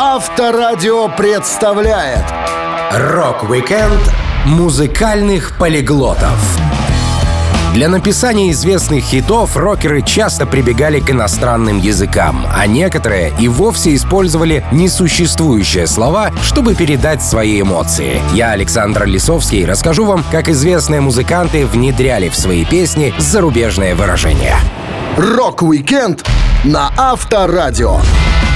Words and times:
Авторадио 0.00 1.08
представляет 1.08 2.24
Рок-викенд 2.92 3.98
музыкальных 4.46 5.58
полиглотов. 5.58 6.38
Для 7.74 7.88
написания 7.88 8.52
известных 8.52 9.02
хитов 9.02 9.56
рокеры 9.56 10.02
часто 10.02 10.46
прибегали 10.46 11.00
к 11.00 11.10
иностранным 11.10 11.80
языкам, 11.80 12.46
а 12.54 12.68
некоторые 12.68 13.32
и 13.40 13.48
вовсе 13.48 13.92
использовали 13.96 14.64
несуществующие 14.70 15.88
слова, 15.88 16.30
чтобы 16.44 16.76
передать 16.76 17.20
свои 17.20 17.60
эмоции. 17.60 18.22
Я, 18.32 18.52
Александр 18.52 19.04
Лисовский, 19.04 19.66
расскажу 19.66 20.04
вам, 20.04 20.24
как 20.30 20.48
известные 20.48 21.00
музыканты 21.00 21.66
внедряли 21.66 22.28
в 22.28 22.36
свои 22.36 22.64
песни 22.64 23.12
зарубежные 23.18 23.96
выражения. 23.96 24.58
Рок-викенд 25.16 26.24
на 26.62 26.92
Авторадио. 26.96 27.98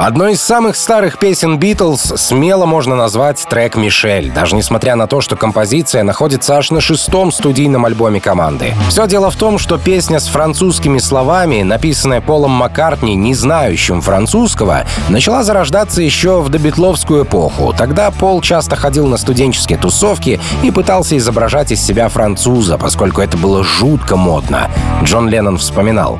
Одной 0.00 0.32
из 0.32 0.40
самых 0.40 0.76
старых 0.76 1.18
песен 1.18 1.58
Битлз 1.58 2.14
смело 2.16 2.64
можно 2.64 2.96
назвать 2.96 3.46
трек 3.50 3.76
«Мишель», 3.76 4.32
даже 4.32 4.56
несмотря 4.56 4.96
на 4.96 5.06
то, 5.06 5.20
что 5.20 5.36
композиция 5.36 6.04
находится 6.04 6.56
аж 6.56 6.70
на 6.70 6.80
шестом 6.80 7.30
студийном 7.30 7.84
альбоме 7.84 8.18
команды. 8.18 8.72
Все 8.88 9.06
дело 9.06 9.30
в 9.30 9.36
том, 9.36 9.58
что 9.58 9.76
песня 9.76 10.18
с 10.18 10.26
французскими 10.28 10.96
словами, 10.96 11.60
написанная 11.60 12.22
Полом 12.22 12.52
Маккартни, 12.52 13.14
не 13.14 13.34
знающим 13.34 14.00
французского, 14.00 14.86
начала 15.10 15.44
зарождаться 15.44 16.00
еще 16.00 16.40
в 16.40 16.48
добитловскую 16.48 17.24
эпоху. 17.24 17.74
Тогда 17.76 18.10
Пол 18.10 18.40
часто 18.40 18.76
ходил 18.76 19.06
на 19.06 19.18
студенческие 19.18 19.76
тусовки 19.76 20.40
и 20.62 20.70
пытался 20.70 21.18
изображать 21.18 21.72
из 21.72 21.84
себя 21.84 22.08
француза, 22.08 22.78
поскольку 22.78 23.20
это 23.20 23.36
было 23.36 23.62
жутко 23.62 24.16
модно. 24.16 24.70
Джон 25.04 25.28
Леннон 25.28 25.58
вспоминал. 25.58 26.18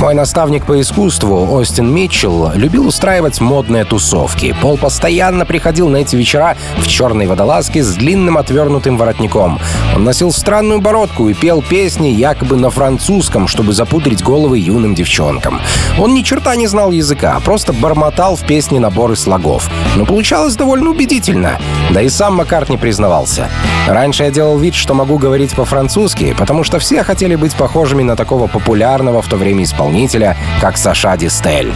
Мой 0.00 0.14
наставник 0.14 0.64
по 0.64 0.80
искусству, 0.80 1.46
Остин 1.52 1.92
Митчелл, 1.94 2.52
любил 2.54 2.86
устраивать 2.86 3.19
модные 3.40 3.84
тусовки. 3.84 4.54
Пол 4.62 4.78
постоянно 4.78 5.44
приходил 5.44 5.88
на 5.88 5.98
эти 5.98 6.16
вечера 6.16 6.56
в 6.78 6.86
черной 6.86 7.26
водолазке 7.26 7.82
с 7.82 7.94
длинным 7.94 8.38
отвернутым 8.38 8.96
воротником. 8.96 9.58
Он 9.94 10.04
носил 10.04 10.32
странную 10.32 10.80
бородку 10.80 11.28
и 11.28 11.34
пел 11.34 11.60
песни 11.60 12.08
якобы 12.08 12.56
на 12.56 12.70
французском, 12.70 13.46
чтобы 13.46 13.74
запудрить 13.74 14.22
головы 14.22 14.58
юным 14.58 14.94
девчонкам. 14.94 15.60
Он 15.98 16.14
ни 16.14 16.22
черта 16.22 16.56
не 16.56 16.66
знал 16.66 16.92
языка, 16.92 17.34
а 17.36 17.40
просто 17.40 17.72
бормотал 17.72 18.36
в 18.36 18.44
песне 18.46 18.80
наборы 18.80 19.16
слогов. 19.16 19.68
Но 19.96 20.06
получалось 20.06 20.56
довольно 20.56 20.90
убедительно. 20.90 21.58
Да 21.90 22.00
и 22.00 22.08
сам 22.08 22.36
Маккарт 22.36 22.70
не 22.70 22.78
признавался. 22.78 23.48
Раньше 23.86 24.24
я 24.24 24.30
делал 24.30 24.58
вид, 24.58 24.74
что 24.74 24.94
могу 24.94 25.18
говорить 25.18 25.54
по-французски, 25.54 26.34
потому 26.38 26.64
что 26.64 26.78
все 26.78 27.02
хотели 27.02 27.34
быть 27.34 27.54
похожими 27.54 28.02
на 28.02 28.16
такого 28.16 28.46
популярного 28.46 29.20
в 29.20 29.28
то 29.28 29.36
время 29.36 29.64
исполнителя, 29.64 30.36
как 30.60 30.78
Саша 30.78 31.16
Дистель. 31.16 31.72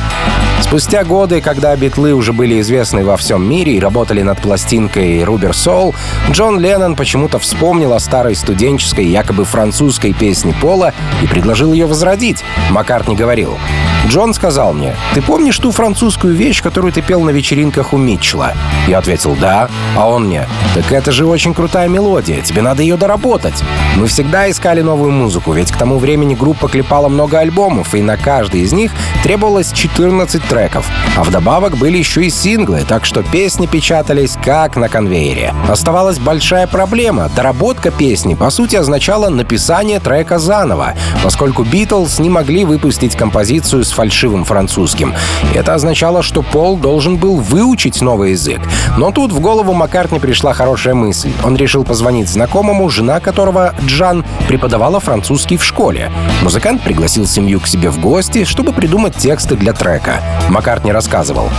Спустя 0.63 1.05
годы, 1.05 1.34
когда 1.41 1.75
битлы 1.77 2.15
уже 2.15 2.33
были 2.33 2.61
известны 2.61 3.05
во 3.05 3.17
всем 3.17 3.49
мире 3.49 3.77
и 3.77 3.81
работали 3.81 4.23
над 4.23 4.41
пластинкой 4.41 5.21
«Rubber 5.21 5.51
Soul», 5.51 5.95
Джон 6.31 6.61
Леннон 6.61 6.97
почему-то 6.97 7.39
вспомнил 7.39 7.93
о 7.93 8.01
старой 8.01 8.35
студенческой, 8.35 9.07
якобы 9.07 9.45
французской 9.45 10.13
песне 10.13 10.55
Пола 10.61 10.93
и 11.23 11.27
предложил 11.27 11.73
ее 11.73 11.87
возродить. 11.87 12.45
Маккартни 12.71 13.17
говорил, 13.17 13.59
Джон 14.07 14.35
сказал 14.35 14.73
мне, 14.75 14.95
«Ты 15.15 15.23
помнишь 15.23 15.59
ту 15.59 15.71
французскую 15.71 16.35
вещь, 16.35 16.63
которую 16.63 16.93
ты 16.93 17.01
пел 17.01 17.21
на 17.23 17.31
вечеринках 17.31 17.93
у 17.93 17.97
Митчелла?» 17.97 18.53
Я 18.87 18.99
ответил, 18.99 19.37
«Да». 19.41 19.69
А 19.97 20.09
он 20.09 20.27
мне, 20.27 20.47
«Так 20.75 20.93
это 20.93 21.11
же 21.11 21.27
очень 21.27 21.55
крутая 21.55 21.89
мелодия, 21.89 22.43
тебе 22.43 22.63
надо 22.63 22.83
ее 22.83 22.97
доработать». 22.97 23.63
Мы 23.97 24.07
всегда 24.07 24.51
искали 24.51 24.83
новую 24.83 25.11
музыку, 25.11 25.53
ведь 25.53 25.73
к 25.73 25.77
тому 25.77 25.99
времени 25.99 26.35
группа 26.35 26.69
клепала 26.69 27.09
много 27.09 27.39
альбомов, 27.39 27.95
и 27.95 28.03
на 28.03 28.17
каждый 28.17 28.61
из 28.61 28.73
них 28.73 28.93
требовалось 29.23 29.73
14 29.73 30.43
треков. 30.45 30.87
А 31.17 31.24
вдобавок 31.25 31.77
были 31.77 31.99
еще 31.99 32.25
и 32.25 32.31
синглы, 32.31 32.85
так 32.87 33.05
что 33.05 33.23
песни 33.23 33.67
печатались 33.67 34.37
как 34.45 34.77
на 34.77 34.89
конвейере. 34.89 35.53
Оставалась 35.69 36.19
большая 36.19 36.67
проблема. 36.67 37.31
Доработка 37.35 37.91
песни, 37.91 38.35
по 38.35 38.51
сути, 38.51 38.77
означала 38.77 39.29
написание 39.29 40.01
трека 40.01 40.39
заново, 40.39 40.95
поскольку 41.23 41.65
Битлз 41.65 42.19
не 42.19 42.31
могли 42.31 42.65
выпустить 42.65 43.17
композицию 43.17 43.85
с 43.85 43.91
фальшивым 43.91 44.45
французским. 44.45 45.15
Это 45.55 45.75
означало, 45.75 46.23
что 46.23 46.43
Пол 46.43 46.77
должен 46.77 47.17
был 47.17 47.37
выучить 47.37 48.01
новый 48.01 48.33
язык. 48.33 48.61
Но 48.97 49.11
тут 49.11 49.33
в 49.33 49.41
голову 49.41 49.73
Маккартни 49.73 50.19
пришла 50.19 50.53
хорошая 50.53 50.95
мысль. 50.95 51.33
Он 51.43 51.57
решил 51.57 51.85
позвонить 51.85 52.29
знакомому, 52.29 52.89
жена 52.91 53.21
которого, 53.21 53.75
Джан, 53.85 54.25
преподавала 54.47 55.01
французский 55.01 55.57
в 55.57 55.65
школе. 55.65 56.11
Музыкант 56.43 56.83
пригласил 56.83 57.27
семью 57.27 57.61
к 57.61 57.67
себе 57.67 57.91
в 57.91 57.99
гости, 57.99 58.45
чтобы 58.45 58.73
придумать 58.73 59.17
тексты 59.17 59.57
для 59.57 59.73
трека. 59.73 60.21
Маккартни 60.49 60.93
рассказывал. 61.05 61.51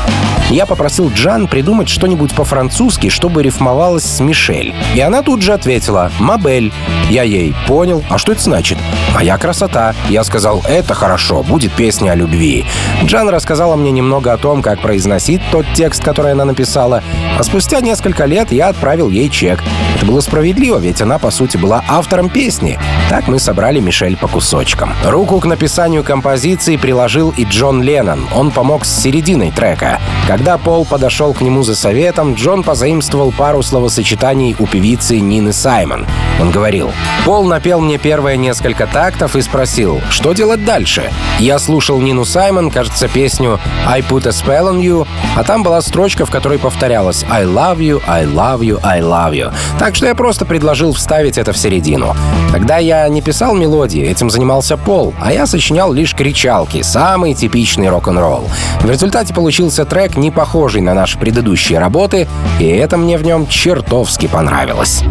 Я 0.50 0.66
попросил 0.66 1.09
Джан 1.09 1.47
придумать 1.47 1.89
что-нибудь 1.89 2.33
по-французски, 2.33 3.09
чтобы 3.09 3.44
рифмовалось 3.44 4.03
с 4.03 4.19
Мишель. 4.19 4.73
И 4.95 5.00
она 5.00 5.22
тут 5.22 5.41
же 5.41 5.53
ответила 5.53 6.11
«Мабель». 6.19 6.72
Я 7.09 7.23
ей 7.23 7.56
«Понял. 7.67 8.03
А 8.09 8.17
что 8.17 8.31
это 8.31 8.41
значит?» 8.41 8.78
«Моя 9.13 9.38
красота». 9.38 9.94
Я 10.09 10.23
сказал 10.23 10.63
«Это 10.67 10.94
хорошо. 10.94 11.44
Будет 11.44 11.73
песня 11.73 12.11
о 12.11 12.16
любви». 12.16 12.66
Джан 13.03 13.29
рассказала 13.29 13.75
мне 13.75 13.91
немного 13.91 14.33
о 14.33 14.38
том, 14.38 14.61
как 14.61 14.79
произносить 14.79 15.41
тот 15.51 15.66
текст, 15.75 16.03
который 16.03 16.31
она 16.31 16.45
написала. 16.45 17.03
А 17.38 17.44
спустя 17.44 17.81
несколько 17.81 18.25
лет 18.25 18.51
я 18.51 18.69
отправил 18.69 19.09
ей 19.09 19.29
чек. 19.29 19.59
Это 19.95 20.06
было 20.06 20.22
справедливо, 20.22 20.77
ведь 20.77 21.01
она, 21.01 21.17
по 21.17 21.31
сути, 21.31 21.57
была 21.57 21.83
автором 21.88 22.29
песни. 22.29 22.79
Так 23.09 23.27
мы 23.27 23.39
собрали 23.39 23.79
Мишель 23.79 24.17
по 24.17 24.27
кусочкам. 24.27 24.94
Руку 25.06 25.39
к 25.39 25.45
написанию 25.45 26.03
композиции 26.03 26.77
приложил 26.77 27.33
и 27.35 27.45
Джон 27.45 27.81
Леннон. 27.81 28.27
Он 28.33 28.51
помог 28.51 28.85
с 28.85 28.91
серединой 29.35 29.51
трека. 29.51 30.00
Когда 30.28 30.57
Пол 30.57 30.85
подошел 30.85 31.34
к 31.34 31.41
нему 31.41 31.63
за 31.63 31.75
советом, 31.75 32.35
Джон 32.35 32.63
позаимствовал 32.63 33.31
пару 33.31 33.62
словосочетаний 33.62 34.56
у 34.57 34.66
певицы 34.66 35.19
Нины 35.19 35.51
Саймон. 35.53 36.06
Он 36.41 36.51
говорил, 36.51 36.91
«Пол 37.25 37.45
напел 37.45 37.79
мне 37.81 37.97
первые 37.97 38.38
несколько 38.38 38.88
тактов 38.88 39.35
и 39.35 39.41
спросил, 39.41 40.01
что 40.09 40.34
делать 40.34 40.66
дальше?» 40.66 41.12
Я 41.40 41.59
слушал 41.59 42.00
Нину 42.00 42.25
Саймон, 42.25 42.72
кажется, 42.72 43.07
песню 43.07 43.59
«I 43.85 44.01
put 44.01 44.25
a 44.25 44.31
spell 44.31 44.72
on 44.72 44.81
you», 44.81 45.07
а 45.35 45.44
там 45.44 45.63
была 45.63 45.81
строчка, 45.81 46.25
в 46.25 46.31
которой 46.31 46.57
повторялось 46.57 47.25
«I 47.29 47.44
love 47.44 47.79
you, 47.79 48.01
I 48.07 48.25
love 48.25 48.59
you, 48.62 48.79
I 48.84 49.01
love 49.01 49.34
you». 49.34 49.53
Так 49.79 49.95
что 49.95 50.06
я 50.07 50.16
просто 50.16 50.45
предложил 50.45 50.94
вставить 50.94 51.38
это 51.38 51.51
в 51.53 51.57
середину. 51.57 52.16
Тогда 52.51 52.78
я 52.78 53.07
не 53.09 53.22
писал 53.22 53.53
мелодии, 53.53 54.01
этим 54.01 54.29
занимался 54.29 54.78
Пол, 54.78 55.13
а 55.22 55.31
я 55.31 55.45
сочинял 55.45 55.91
лишь 55.91 56.16
кричалки, 56.16 56.81
самый 56.81 57.34
типичный 57.34 57.90
рок-н-ролл. 57.90 58.50
В 58.81 58.90
результате 58.90 59.25
получился 59.34 59.86
трек, 59.86 60.18
не 60.18 60.31
похожий 60.31 60.81
на 60.81 60.94
наши 60.94 61.18
предыдущие 61.18 61.80
работы, 61.80 62.28
и 62.59 62.68
это 62.68 62.97
мне 62.97 63.18
в 63.18 63.24
нем 63.24 63.47
чертовски 63.47 64.28
понравилось. 64.28 65.03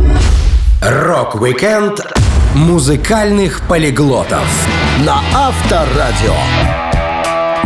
Рок-викенд 0.80 2.00
музыкальных 2.54 3.62
полиглотов 3.68 4.68
на 5.04 5.20
Авторадио. 5.34 6.83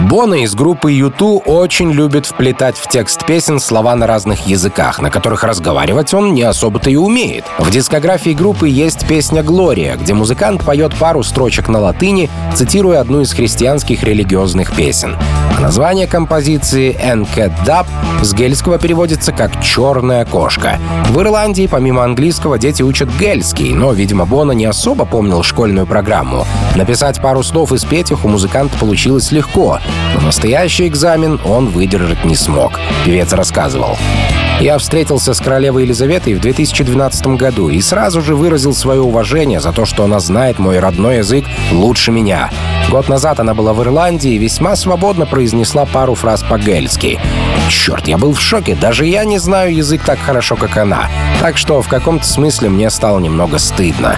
Боно 0.06 0.44
из 0.44 0.54
группы 0.54 0.92
YouTube 0.92 1.42
очень 1.46 1.90
любит 1.90 2.24
вплетать 2.24 2.76
в 2.78 2.88
текст 2.88 3.26
песен 3.26 3.58
слова 3.58 3.96
на 3.96 4.06
разных 4.06 4.46
языках, 4.46 5.00
на 5.00 5.10
которых 5.10 5.42
разговаривать 5.42 6.14
он 6.14 6.34
не 6.34 6.42
особо-то 6.42 6.88
и 6.88 6.96
умеет. 6.96 7.44
В 7.58 7.70
дискографии 7.70 8.30
группы 8.30 8.68
есть 8.68 9.06
песня 9.08 9.42
«Глория», 9.42 9.96
где 9.96 10.14
музыкант 10.14 10.64
поет 10.64 10.94
пару 10.94 11.22
строчек 11.24 11.68
на 11.68 11.80
латыни, 11.80 12.30
цитируя 12.54 13.00
одну 13.00 13.22
из 13.22 13.32
христианских 13.32 14.04
религиозных 14.04 14.72
песен. 14.74 15.16
А 15.56 15.60
название 15.60 16.06
композиции 16.06 16.96
«Encat 17.02 17.52
Dub» 17.66 17.86
с 18.22 18.32
гельского 18.32 18.78
переводится 18.78 19.32
как 19.32 19.60
«черная 19.60 20.24
кошка». 20.24 20.78
В 21.08 21.20
Ирландии 21.20 21.68
помимо 21.68 22.04
английского 22.04 22.58
дети 22.58 22.82
учат 22.82 23.08
гельский, 23.18 23.72
но, 23.72 23.92
видимо, 23.92 24.24
Бона 24.24 24.52
не 24.52 24.66
особо 24.66 25.04
помнил 25.04 25.42
школьную 25.42 25.86
программу. 25.86 26.46
Написать 26.76 27.20
пару 27.20 27.42
слов 27.42 27.72
и 27.72 27.78
спеть 27.78 28.12
их 28.12 28.24
у 28.24 28.28
музыканта 28.28 28.78
получилось 28.78 29.32
легко, 29.32 29.80
но 30.14 30.20
настоящий 30.20 30.86
экзамен 30.86 31.40
он 31.44 31.68
выдержать 31.68 32.24
не 32.24 32.36
смог, 32.36 32.80
певец 33.04 33.32
рассказывал. 33.32 33.96
Я 34.60 34.76
встретился 34.78 35.34
с 35.34 35.40
королевой 35.40 35.84
Елизаветой 35.84 36.34
в 36.34 36.40
2012 36.40 37.28
году 37.38 37.68
и 37.68 37.80
сразу 37.80 38.20
же 38.20 38.34
выразил 38.34 38.74
свое 38.74 39.00
уважение 39.00 39.60
за 39.60 39.72
то, 39.72 39.84
что 39.84 40.04
она 40.04 40.18
знает 40.18 40.58
мой 40.58 40.80
родной 40.80 41.18
язык 41.18 41.44
лучше 41.70 42.10
меня. 42.10 42.50
Год 42.90 43.06
назад 43.10 43.38
она 43.38 43.52
была 43.52 43.74
в 43.74 43.82
Ирландии 43.82 44.32
и 44.32 44.38
весьма 44.38 44.74
свободно 44.74 45.26
произнесла 45.26 45.84
пару 45.84 46.14
фраз 46.14 46.42
по-гельски. 46.42 47.20
Черт, 47.68 48.08
я 48.08 48.16
был 48.16 48.32
в 48.32 48.40
шоке, 48.40 48.74
даже 48.74 49.04
я 49.04 49.26
не 49.26 49.38
знаю 49.38 49.74
язык 49.74 50.02
так 50.02 50.18
хорошо, 50.18 50.56
как 50.56 50.74
она. 50.78 51.10
Так 51.40 51.58
что 51.58 51.82
в 51.82 51.88
каком-то 51.88 52.24
смысле 52.24 52.70
мне 52.70 52.88
стало 52.88 53.18
немного 53.18 53.58
стыдно. 53.58 54.16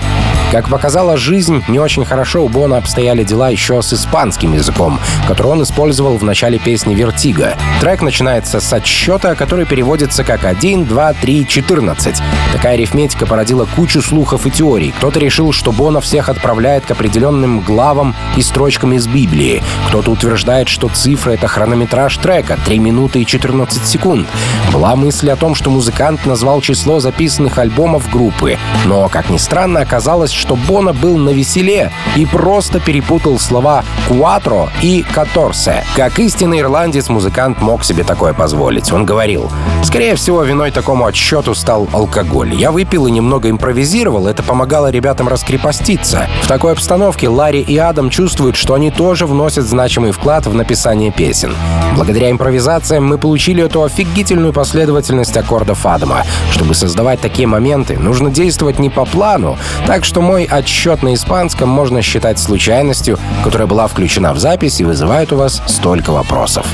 Как 0.52 0.69
показала 0.69 1.17
жизнь, 1.17 1.62
не 1.69 1.78
очень 1.78 2.05
хорошо 2.05 2.44
у 2.44 2.49
Боно 2.49 2.79
обстояли 2.78 3.22
дела 3.22 3.50
еще 3.50 3.82
с 3.82 3.93
испанским 3.93 4.52
языком, 4.52 4.99
который 5.28 5.52
он 5.52 5.62
использовал 5.62 6.16
в 6.16 6.25
начале 6.25 6.58
песни 6.58 6.94
«Vertigo». 6.94 7.55
Трек 7.81 8.02
начинается 8.02 8.61
с 8.61 8.73
отсчета, 8.73 9.37
который 9.37 9.64
переводится 9.64 10.25
как 10.25 10.44
1, 10.44 10.87
2, 10.87 11.12
3, 11.12 11.46
14. 11.46 12.23
Такая 12.52 12.75
арифметика 12.75 13.26
породила 13.26 13.69
кучу 13.76 14.02
слухов 14.02 14.44
и 14.44 14.50
теорий. 14.50 14.93
Кто-то 14.96 15.20
решил, 15.20 15.52
что 15.52 15.70
Боно 15.70 16.00
всех 16.00 16.28
отправляет 16.28 16.84
к 16.84 16.90
определенным 16.90 17.61
главам 17.61 18.16
и 18.37 18.43
строчкам 18.43 18.60
строчкам 18.61 18.93
из 18.93 19.07
Библии. 19.07 19.62
Кто-то 19.89 20.11
утверждает, 20.11 20.69
что 20.69 20.91
цифра— 20.91 21.31
это 21.33 21.49
хронометраж 21.49 22.15
трека— 22.19 22.59
3 22.67 22.79
минуты 22.79 23.23
и 23.23 23.25
14 23.25 23.87
секунд. 23.87 24.29
Была 24.71 24.95
мысль 24.97 25.31
о 25.31 25.37
том, 25.37 25.55
что 25.55 25.71
музыкант 25.71 26.27
назвал 26.27 26.61
число 26.61 27.01
записанных 27.01 27.57
альбомов 27.57 28.11
группы. 28.11 28.59
Но, 28.85 29.09
как 29.09 29.31
ни 29.31 29.39
странно, 29.39 29.81
оказалось, 29.81 30.31
что 30.31 30.57
Бона 30.57 30.93
был 30.93 31.17
на 31.17 31.31
веселе 31.31 31.91
и 32.17 32.27
просто 32.27 32.81
перепутал 32.81 33.39
слова 33.39 33.83
«quattro» 34.11 34.69
и 34.83 35.07
«catorce». 35.15 35.83
Как 35.97 36.19
истинный 36.19 36.61
ирландец, 36.61 37.09
музыкант 37.09 37.62
мог 37.62 37.83
себе 37.83 38.05
такое 38.05 38.35
позволить. 38.35 38.93
Он 38.93 39.07
говорил, 39.07 39.51
«Скорее 39.83 40.17
всего, 40.17 40.43
виной 40.43 40.71
такому 40.71 41.07
отсчету 41.07 41.55
стал 41.55 41.89
алкоголь. 41.95 42.53
Я 42.55 42.73
выпил 42.73 43.07
и 43.07 43.11
немного 43.11 43.49
импровизировал, 43.49 44.27
это 44.27 44.43
помогало 44.43 44.91
ребятам 44.91 45.29
раскрепоститься. 45.29 46.29
В 46.43 46.47
такой 46.47 46.73
обстановке 46.73 47.31
Ларри 47.31 47.62
и 47.62 47.79
Адам 47.79 48.11
чувствуют, 48.11 48.50
что 48.56 48.75
они 48.75 48.91
тоже 48.91 49.26
вносят 49.26 49.64
значимый 49.64 50.12
вклад 50.12 50.47
в 50.47 50.55
написание 50.55 51.11
песен. 51.11 51.55
Благодаря 51.97 52.31
импровизациям 52.31 53.05
мы 53.06 53.19
получили 53.19 53.64
эту 53.64 53.82
офигительную 53.82 54.52
последовательность 54.52 55.37
аккордов 55.37 55.85
Адама. 55.87 56.25
Чтобы 56.52 56.75
создавать 56.75 57.20
такие 57.20 57.47
моменты, 57.47 57.99
нужно 57.99 58.31
действовать 58.31 58.79
не 58.79 58.91
по 58.91 59.05
плану, 59.05 59.58
так 59.87 60.05
что 60.05 60.20
мой 60.20 60.44
отсчет 60.44 61.02
на 61.02 61.14
испанском 61.14 61.69
можно 61.69 62.02
считать 62.02 62.38
случайностью, 62.38 63.19
которая 63.44 63.67
была 63.67 63.87
включена 63.87 64.32
в 64.32 64.38
запись 64.38 64.81
и 64.81 64.85
вызывает 64.85 65.32
у 65.32 65.37
вас 65.37 65.62
столько 65.67 66.11
вопросов. 66.12 66.67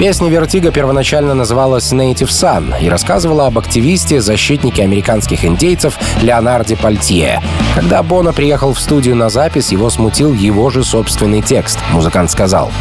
Песня 0.00 0.30
«Vertigo» 0.30 0.70
первоначально 0.70 1.34
называлась 1.34 1.92
«Native 1.92 2.28
Son» 2.28 2.72
и 2.82 2.88
рассказывала 2.88 3.48
об 3.48 3.58
активисте, 3.58 4.22
защитнике 4.22 4.82
американских 4.82 5.44
индейцев 5.44 5.98
Леонарде 6.22 6.74
Пальтье. 6.74 7.42
Когда 7.74 8.02
Боно 8.02 8.32
приехал 8.32 8.72
в 8.72 8.80
студию 8.80 9.14
на 9.14 9.28
запись, 9.28 9.72
его 9.72 9.90
смутил 9.90 10.32
его 10.32 10.70
же 10.70 10.84
собственный 10.84 11.42
текст. 11.42 11.78
Музыкант 11.92 12.30
сказал, 12.30 12.72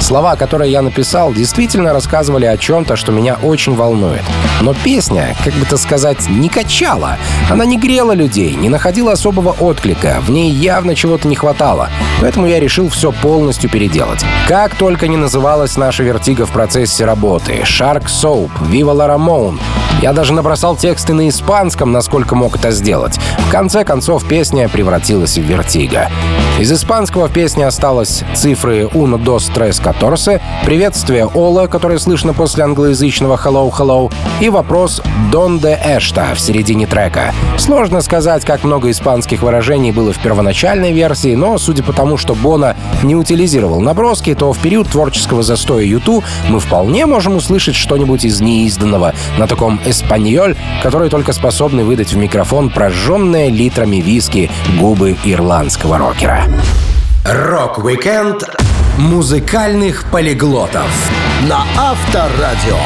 Слова, 0.00 0.34
которые 0.34 0.72
я 0.72 0.82
написал, 0.82 1.32
действительно 1.32 1.92
рассказывали 1.92 2.46
о 2.46 2.56
чем-то, 2.56 2.96
что 2.96 3.12
меня 3.12 3.36
очень 3.42 3.74
волнует. 3.74 4.22
Но 4.60 4.74
песня, 4.74 5.36
как 5.44 5.54
бы 5.54 5.66
то 5.66 5.76
сказать, 5.76 6.28
не 6.28 6.48
качала. 6.48 7.16
Она 7.48 7.64
не 7.64 7.78
грела 7.78 8.12
людей, 8.12 8.54
не 8.54 8.68
находила 8.68 9.12
особого 9.12 9.50
отклика, 9.60 10.18
в 10.22 10.30
ней 10.30 10.50
явно 10.50 10.94
чего-то 10.94 11.28
не 11.28 11.36
хватало. 11.36 11.90
Поэтому 12.20 12.46
я 12.46 12.58
решил 12.60 12.88
все 12.88 13.12
полностью 13.12 13.70
переделать. 13.70 14.24
Как 14.48 14.74
только 14.74 15.06
не 15.06 15.16
называлась 15.16 15.76
наша 15.76 16.02
вертига 16.02 16.46
в 16.46 16.50
процессе 16.50 17.04
работы. 17.04 17.62
Shark 17.64 18.06
Soap, 18.06 18.50
Viva 18.60 18.94
La 18.94 19.16
Ramon. 19.16 19.58
Я 20.02 20.14
даже 20.14 20.32
набросал 20.32 20.76
тексты 20.76 21.12
на 21.12 21.28
испанском, 21.28 21.92
насколько 21.92 22.34
мог 22.34 22.56
это 22.56 22.70
сделать. 22.70 23.18
В 23.38 23.50
конце 23.50 23.84
концов, 23.84 24.26
песня 24.26 24.68
превратилась 24.68 25.36
в 25.36 25.42
вертига. 25.42 26.08
Из 26.58 26.72
испанского 26.72 27.28
в 27.28 27.32
песне 27.32 27.66
осталось 27.66 28.22
цифры 28.34 28.86
1, 28.86 29.22
2, 29.22 29.38
3, 29.54 29.72
торсе, 29.92 30.40
приветствие 30.64 31.26
Ола, 31.26 31.66
которое 31.66 31.98
слышно 31.98 32.32
после 32.32 32.64
англоязычного 32.64 33.38
«Hello, 33.42 33.70
hello», 33.70 34.12
и 34.40 34.48
вопрос 34.48 35.02
«Дон 35.30 35.58
де 35.58 35.78
Эшта» 35.84 36.26
в 36.34 36.40
середине 36.40 36.86
трека. 36.86 37.32
Сложно 37.58 38.00
сказать, 38.00 38.44
как 38.44 38.64
много 38.64 38.90
испанских 38.90 39.42
выражений 39.42 39.92
было 39.92 40.12
в 40.12 40.18
первоначальной 40.18 40.92
версии, 40.92 41.34
но 41.34 41.58
судя 41.58 41.82
по 41.82 41.92
тому, 41.92 42.16
что 42.16 42.34
Бона 42.34 42.76
не 43.02 43.14
утилизировал 43.14 43.80
наброски, 43.80 44.34
то 44.34 44.52
в 44.52 44.58
период 44.58 44.88
творческого 44.88 45.42
застоя 45.42 45.82
Юту 45.82 46.22
мы 46.48 46.60
вполне 46.60 47.06
можем 47.06 47.36
услышать 47.36 47.74
что-нибудь 47.74 48.24
из 48.24 48.40
неизданного 48.40 49.14
на 49.38 49.46
таком 49.46 49.80
«эспаньоль», 49.84 50.56
который 50.82 51.08
только 51.08 51.32
способны 51.32 51.84
выдать 51.84 52.12
в 52.12 52.16
микрофон 52.16 52.70
прожженные 52.70 53.50
литрами 53.50 53.96
виски 53.96 54.50
губы 54.78 55.16
ирландского 55.24 55.98
рокера. 55.98 56.44
Рок-викенд 57.24 58.48
музыкальных 58.98 60.04
полиглотов 60.10 61.10
на 61.48 61.64
Авторадио. 61.76 62.76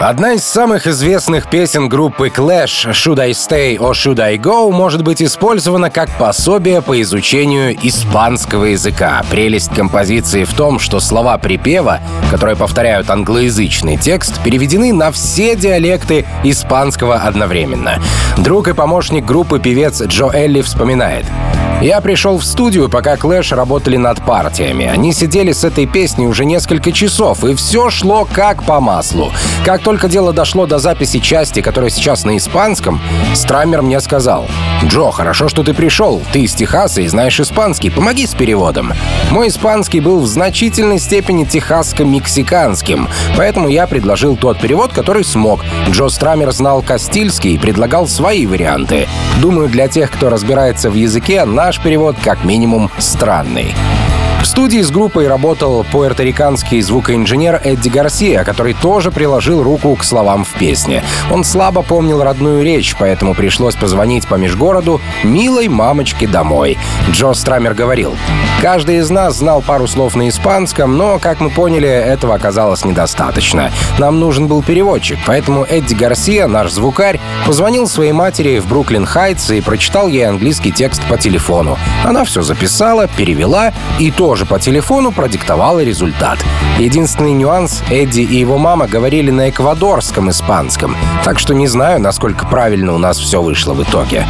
Одна 0.00 0.32
из 0.32 0.44
самых 0.44 0.86
известных 0.86 1.48
песен 1.48 1.88
группы 1.88 2.28
Clash 2.28 2.90
«Should 2.90 3.20
I 3.20 3.30
Stay 3.30 3.78
or 3.78 3.92
Should 3.92 4.20
I 4.20 4.36
Go» 4.36 4.70
может 4.70 5.02
быть 5.02 5.22
использована 5.22 5.88
как 5.88 6.10
пособие 6.18 6.82
по 6.82 7.00
изучению 7.00 7.74
испанского 7.80 8.66
языка. 8.66 9.24
Прелесть 9.30 9.72
композиции 9.74 10.44
в 10.44 10.52
том, 10.52 10.78
что 10.78 11.00
слова 11.00 11.38
припева, 11.38 12.00
которые 12.30 12.56
повторяют 12.56 13.08
англоязычный 13.08 13.96
текст, 13.96 14.42
переведены 14.42 14.92
на 14.92 15.10
все 15.10 15.56
диалекты 15.56 16.26
испанского 16.42 17.16
одновременно. 17.16 18.02
Друг 18.36 18.68
и 18.68 18.74
помощник 18.74 19.24
группы 19.24 19.58
певец 19.58 20.02
Джо 20.02 20.30
Элли 20.34 20.60
вспоминает. 20.60 21.24
Я 21.82 22.00
пришел 22.00 22.38
в 22.38 22.44
студию, 22.44 22.88
пока 22.88 23.16
Клэш 23.16 23.52
работали 23.52 23.96
над 23.96 24.24
партиями. 24.24 24.86
Они 24.86 25.12
сидели 25.12 25.52
с 25.52 25.64
этой 25.64 25.86
песней 25.86 26.26
уже 26.26 26.44
несколько 26.44 26.92
часов, 26.92 27.44
и 27.44 27.54
все 27.54 27.90
шло 27.90 28.26
как 28.30 28.62
по 28.64 28.80
маслу. 28.80 29.32
Как 29.64 29.82
только 29.82 30.08
дело 30.08 30.32
дошло 30.32 30.66
до 30.66 30.78
записи 30.78 31.18
части, 31.18 31.60
которая 31.60 31.90
сейчас 31.90 32.24
на 32.24 32.36
испанском, 32.38 33.00
Страмер 33.34 33.82
мне 33.82 34.00
сказал, 34.00 34.46
«Джо, 34.84 35.10
хорошо, 35.10 35.48
что 35.48 35.62
ты 35.62 35.74
пришел. 35.74 36.22
Ты 36.32 36.42
из 36.42 36.54
Техаса 36.54 37.02
и 37.02 37.06
знаешь 37.06 37.38
испанский. 37.40 37.90
Помоги 37.90 38.26
с 38.26 38.34
переводом». 38.34 38.92
Мой 39.30 39.48
испанский 39.48 40.00
был 40.00 40.20
в 40.20 40.26
значительной 40.26 40.98
степени 40.98 41.44
техасско-мексиканским, 41.44 43.08
поэтому 43.36 43.68
я 43.68 43.86
предложил 43.86 44.36
тот 44.36 44.58
перевод, 44.58 44.92
который 44.92 45.24
смог. 45.24 45.60
Джо 45.90 46.08
Страмер 46.08 46.52
знал 46.52 46.82
Кастильский 46.82 47.54
и 47.54 47.58
предлагал 47.58 48.06
свои 48.06 48.46
варианты. 48.46 49.06
Думаю, 49.40 49.68
для 49.68 49.88
тех, 49.88 50.10
кто 50.10 50.30
разбирается 50.30 50.90
в 50.90 50.94
языке, 50.94 51.44
наш 51.64 51.80
перевод 51.80 52.14
как 52.22 52.44
минимум 52.44 52.90
странный. 52.98 53.74
В 54.44 54.46
студии 54.46 54.82
с 54.82 54.90
группой 54.90 55.26
работал 55.26 55.86
пуэрториканский 55.90 56.82
звукоинженер 56.82 57.62
Эдди 57.64 57.88
Гарсия, 57.88 58.44
который 58.44 58.74
тоже 58.74 59.10
приложил 59.10 59.62
руку 59.62 59.96
к 59.96 60.04
словам 60.04 60.44
в 60.44 60.52
песне. 60.58 61.02
Он 61.30 61.44
слабо 61.44 61.80
помнил 61.80 62.22
родную 62.22 62.62
речь, 62.62 62.94
поэтому 62.98 63.34
пришлось 63.34 63.74
позвонить 63.74 64.28
по 64.28 64.34
межгороду 64.34 65.00
«Милой 65.22 65.68
мамочке 65.68 66.28
домой». 66.28 66.76
Джо 67.10 67.32
Страмер 67.32 67.72
говорил, 67.72 68.14
«Каждый 68.60 68.98
из 68.98 69.08
нас 69.08 69.38
знал 69.38 69.62
пару 69.62 69.86
слов 69.86 70.14
на 70.14 70.28
испанском, 70.28 70.98
но, 70.98 71.18
как 71.18 71.40
мы 71.40 71.48
поняли, 71.48 71.88
этого 71.88 72.34
оказалось 72.34 72.84
недостаточно. 72.84 73.72
Нам 73.98 74.20
нужен 74.20 74.46
был 74.46 74.62
переводчик, 74.62 75.18
поэтому 75.26 75.64
Эдди 75.64 75.94
Гарсия, 75.94 76.46
наш 76.48 76.70
звукарь, 76.70 77.18
позвонил 77.46 77.88
своей 77.88 78.12
матери 78.12 78.58
в 78.58 78.66
Бруклин-Хайтс 78.70 79.56
и 79.56 79.62
прочитал 79.62 80.06
ей 80.06 80.28
английский 80.28 80.70
текст 80.70 81.02
по 81.08 81.16
телефону. 81.16 81.78
Она 82.04 82.24
все 82.24 82.42
записала, 82.42 83.08
перевела 83.08 83.72
и 83.98 84.10
то 84.10 84.33
тоже 84.34 84.46
по 84.46 84.58
телефону 84.58 85.12
продиктовала 85.12 85.84
результат. 85.84 86.40
Единственный 86.80 87.30
нюанс— 87.30 87.84
Эдди 87.88 88.22
и 88.22 88.34
его 88.34 88.58
мама 88.58 88.88
говорили 88.88 89.30
на 89.30 89.48
эквадорском 89.48 90.28
испанском, 90.28 90.96
так 91.22 91.38
что 91.38 91.54
не 91.54 91.68
знаю, 91.68 92.00
насколько 92.00 92.44
правильно 92.44 92.94
у 92.94 92.98
нас 92.98 93.16
все 93.16 93.40
вышло 93.40 93.74
в 93.74 93.84
итоге. 93.84 94.26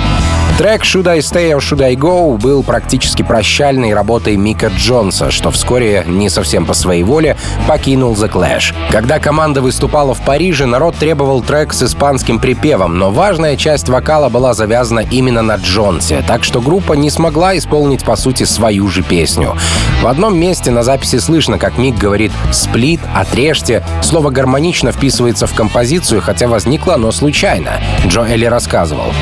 Трек 0.57 0.83
«Should 0.83 1.09
I 1.09 1.19
Stay 1.19 1.51
or 1.51 1.59
Should 1.59 1.83
I 1.83 1.97
Go» 1.97 2.39
был 2.39 2.63
практически 2.63 3.23
прощальной 3.23 3.93
работой 3.93 4.37
Мика 4.37 4.69
Джонса, 4.69 5.33
что 5.33 5.51
вскоре, 5.51 6.05
не 6.07 6.31
совсем 6.31 6.65
по 6.65 6.75
своей 6.75 7.03
воле, 7.03 7.37
покинул 7.67 8.15
The 8.15 8.31
Clash. 8.31 8.73
Когда 8.93 9.19
команда 9.19 9.61
выступала 9.61 10.15
в 10.15 10.21
Париже, 10.21 10.67
народ 10.67 10.95
требовал 10.95 11.43
трек 11.43 11.73
с 11.73 11.83
испанским 11.83 12.39
припевом, 12.39 12.99
но 12.99 13.11
важная 13.11 13.57
часть 13.57 13.89
вокала 13.89 14.29
была 14.29 14.55
завязана 14.55 15.01
именно 15.01 15.43
на 15.43 15.57
Джонсе, 15.57 16.23
так 16.25 16.45
что 16.45 16.61
группа 16.61 16.93
не 16.93 17.11
смогла 17.11 17.59
исполнить, 17.59 18.05
по 18.05 18.15
сути, 18.15 18.45
свою 18.45 18.87
же 18.87 19.03
песню. 19.03 19.57
В 20.03 20.07
одном 20.07 20.39
месте 20.39 20.71
на 20.71 20.85
записи 20.85 21.19
слышно, 21.19 21.59
как 21.59 21.79
Мик 21.79 21.99
говорит 21.99 22.31
«сплит», 22.53 23.01
«отрежьте». 23.13 23.83
Слово 24.03 24.31
гармонично 24.31 24.93
вписывается 24.93 25.49
в 25.49 25.55
композицию, 25.55 26.23
хотя 26.23 26.47
возникло 26.47 26.95
оно 26.95 27.11
случайно. 27.11 27.81
Джо 28.07 28.23
Элли 28.23 28.45
рассказывал. 28.45 29.13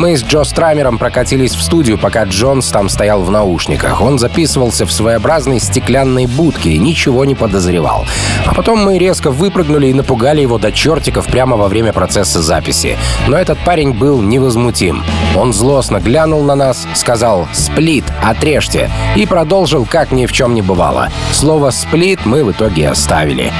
Мы 0.00 0.16
с 0.16 0.24
Джо 0.24 0.44
Страмером 0.44 0.96
прокатились 0.96 1.54
в 1.54 1.60
студию, 1.60 1.98
пока 1.98 2.24
Джонс 2.24 2.68
там 2.68 2.88
стоял 2.88 3.20
в 3.20 3.30
наушниках. 3.30 4.00
Он 4.00 4.18
записывался 4.18 4.86
в 4.86 4.92
своеобразной 4.92 5.60
стеклянной 5.60 6.24
будке 6.24 6.70
и 6.70 6.78
ничего 6.78 7.26
не 7.26 7.34
подозревал. 7.34 8.06
А 8.46 8.54
потом 8.54 8.82
мы 8.82 8.96
резко 8.96 9.30
выпрыгнули 9.30 9.88
и 9.88 9.92
напугали 9.92 10.40
его 10.40 10.56
до 10.56 10.72
чертиков 10.72 11.26
прямо 11.26 11.58
во 11.58 11.68
время 11.68 11.92
процесса 11.92 12.40
записи. 12.40 12.96
Но 13.28 13.36
этот 13.36 13.58
парень 13.58 13.92
был 13.92 14.22
невозмутим. 14.22 15.04
Он 15.36 15.52
злостно 15.52 16.00
глянул 16.00 16.42
на 16.42 16.54
нас, 16.54 16.86
сказал 16.94 17.48
«сплит, 17.52 18.04
отрежьте» 18.22 18.90
и 19.16 19.26
продолжил 19.26 19.86
как 19.86 20.10
ни 20.10 20.26
в 20.26 20.32
чем 20.32 20.54
не 20.54 20.62
бывало. 20.62 21.08
Слово 21.32 21.70
«сплит» 21.70 22.26
мы 22.26 22.44
в 22.44 22.50
итоге 22.50 22.88
оставили. 22.88 23.52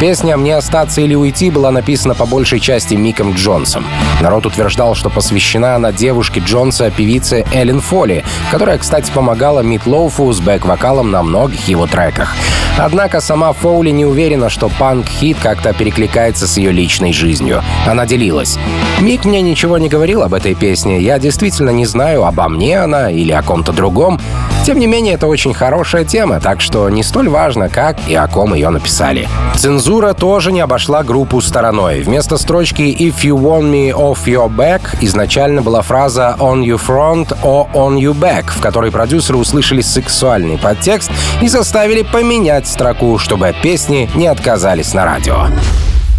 Песня 0.00 0.36
«Мне 0.36 0.56
остаться 0.56 1.00
или 1.00 1.14
уйти» 1.14 1.50
была 1.50 1.70
написана 1.70 2.14
по 2.14 2.26
большей 2.26 2.60
части 2.60 2.94
Миком 2.94 3.34
Джонсом. 3.34 3.84
Народ 4.20 4.46
утверждал, 4.46 4.94
что 4.94 5.10
посвящена 5.10 5.74
она 5.74 5.90
девушке 5.90 6.40
Джонса, 6.40 6.90
певице 6.90 7.44
Эллен 7.52 7.80
Фолли, 7.80 8.24
которая, 8.50 8.78
кстати, 8.78 9.10
помогала 9.10 9.60
Мит 9.60 9.86
Лоуфу 9.86 10.30
с 10.32 10.40
бэк-вокалом 10.40 11.10
на 11.10 11.22
многих 11.22 11.66
его 11.68 11.86
треках. 11.86 12.34
Однако 12.78 13.22
сама 13.22 13.54
Фоули 13.54 13.90
не 13.90 14.04
уверена, 14.04 14.50
что 14.50 14.68
панк-хит 14.68 15.38
как-то 15.42 15.72
перекликается 15.72 16.46
с 16.46 16.58
ее 16.58 16.72
личной 16.72 17.14
жизнью. 17.14 17.62
Она 17.86 18.04
делилась. 18.04 18.58
Мик 19.00 19.24
мне 19.24 19.40
ничего 19.40 19.78
не 19.78 19.88
говорил 19.88 20.22
об 20.22 20.34
этой 20.34 20.54
песне, 20.54 21.00
я 21.00 21.15
Действительно 21.18 21.70
не 21.70 21.86
знаю, 21.86 22.24
обо 22.24 22.48
мне 22.48 22.80
она 22.80 23.10
или 23.10 23.32
о 23.32 23.42
ком-то 23.42 23.72
другом. 23.72 24.20
Тем 24.64 24.78
не 24.78 24.86
менее, 24.86 25.14
это 25.14 25.28
очень 25.28 25.54
хорошая 25.54 26.04
тема, 26.04 26.40
так 26.40 26.60
что 26.60 26.88
не 26.90 27.02
столь 27.04 27.28
важно, 27.28 27.68
как 27.68 27.96
и 28.08 28.14
о 28.14 28.26
ком 28.26 28.52
ее 28.52 28.70
написали. 28.70 29.28
Цензура 29.56 30.12
тоже 30.12 30.50
не 30.50 30.60
обошла 30.60 31.04
группу 31.04 31.40
стороной. 31.40 32.00
Вместо 32.00 32.36
строчки 32.36 32.82
«If 32.82 33.22
you 33.22 33.36
want 33.36 33.70
me 33.70 33.92
off 33.92 34.24
your 34.26 34.48
back» 34.48 34.80
изначально 35.00 35.62
была 35.62 35.82
фраза 35.82 36.36
«on 36.40 36.62
your 36.64 36.80
front» 36.84 37.36
or 37.44 37.70
«on 37.74 37.96
your 37.96 38.14
back», 38.14 38.46
в 38.48 38.60
которой 38.60 38.90
продюсеры 38.90 39.38
услышали 39.38 39.82
сексуальный 39.82 40.58
подтекст 40.58 41.12
и 41.40 41.48
заставили 41.48 42.02
поменять 42.02 42.66
строку, 42.66 43.18
чтобы 43.18 43.54
песне 43.62 44.10
не 44.14 44.26
отказали 44.26 44.92
на 44.94 45.04
радио. 45.04 45.46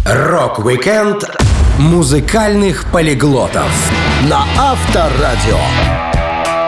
Рок-викенд 0.06 1.28
музыкальных 1.78 2.86
полиглотов 2.90 3.92
На 4.28 4.44
Авторадио. 4.58 6.07